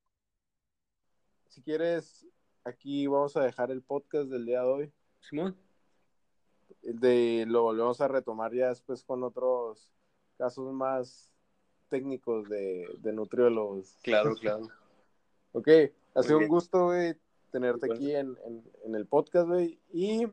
si 1.48 1.62
quieres, 1.62 2.26
aquí 2.64 3.06
vamos 3.06 3.36
a 3.36 3.42
dejar 3.42 3.70
el 3.70 3.82
podcast 3.82 4.28
del 4.28 4.44
día 4.44 4.60
de 4.60 4.66
hoy. 4.66 4.92
Simón, 5.20 5.56
de, 6.82 7.44
lo 7.46 7.62
volvemos 7.62 8.00
a 8.00 8.08
retomar 8.08 8.52
ya 8.52 8.68
después 8.68 9.04
con 9.04 9.22
otros 9.22 9.88
casos 10.36 10.72
más 10.72 11.30
técnicos 11.88 12.48
de, 12.48 12.88
de 12.98 13.12
nutriólogos. 13.12 13.96
claro, 14.02 14.34
claro. 14.40 14.68
Ok, 15.52 15.68
ha 16.14 16.22
sido 16.22 16.38
un 16.38 16.48
gusto, 16.48 16.86
güey, 16.86 17.14
tenerte 17.52 17.92
aquí 17.92 18.14
en, 18.14 18.36
en, 18.44 18.64
en 18.84 18.94
el 18.96 19.06
podcast, 19.06 19.46
güey. 19.48 19.78
Y 19.92 20.26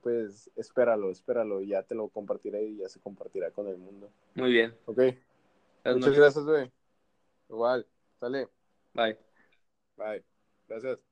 pues 0.00 0.50
espéralo, 0.56 1.10
espéralo. 1.10 1.60
Ya 1.60 1.82
te 1.82 1.94
lo 1.94 2.08
compartiré 2.08 2.64
y 2.64 2.76
ya 2.78 2.88
se 2.88 3.00
compartirá 3.00 3.50
con 3.50 3.66
el 3.66 3.76
mundo. 3.76 4.10
Muy 4.34 4.52
bien. 4.52 4.74
Ok, 4.86 4.98
muchas 4.98 5.96
noches. 5.96 6.16
gracias, 6.16 6.44
güey. 6.44 6.70
Igual, 7.50 7.86
sale. 8.18 8.48
Bye. 8.94 9.18
Bye. 9.96 10.24
Gracias. 10.68 11.05